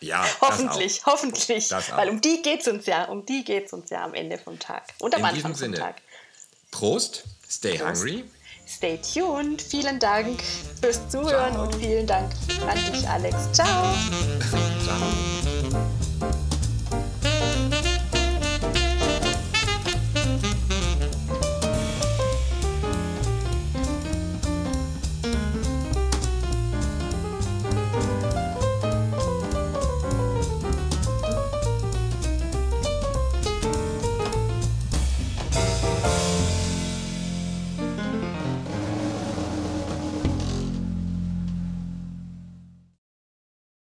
ja, 0.00 0.26
hoffentlich, 0.40 1.04
hoffentlich. 1.04 1.70
Weil 1.70 2.08
um 2.08 2.20
die 2.20 2.42
geht 2.42 2.60
es 2.62 2.68
uns 2.68 2.86
ja, 2.86 3.04
um 3.04 3.26
die 3.26 3.44
geht 3.44 3.66
es 3.66 3.72
uns 3.72 3.90
ja 3.90 4.04
am 4.04 4.14
Ende 4.14 4.38
vom 4.38 4.58
Tag 4.58 4.84
und 4.98 5.14
am 5.14 5.20
in 5.20 5.26
Anfang 5.26 5.54
vom 5.54 5.74
Tag. 5.74 5.96
Prost, 6.70 7.24
stay 7.48 7.78
Prost. 7.78 8.02
hungry. 8.02 8.24
Stay 8.68 8.98
tuned. 8.98 9.62
Vielen 9.62 9.98
Dank 9.98 10.42
fürs 10.80 11.08
Zuhören 11.08 11.54
Ciao. 11.54 11.62
und 11.64 11.74
vielen 11.76 12.06
Dank 12.06 12.30
an 12.66 12.92
dich, 12.92 13.08
Alex. 13.08 13.50
Ciao. 13.52 13.94
Ciao. 14.84 15.27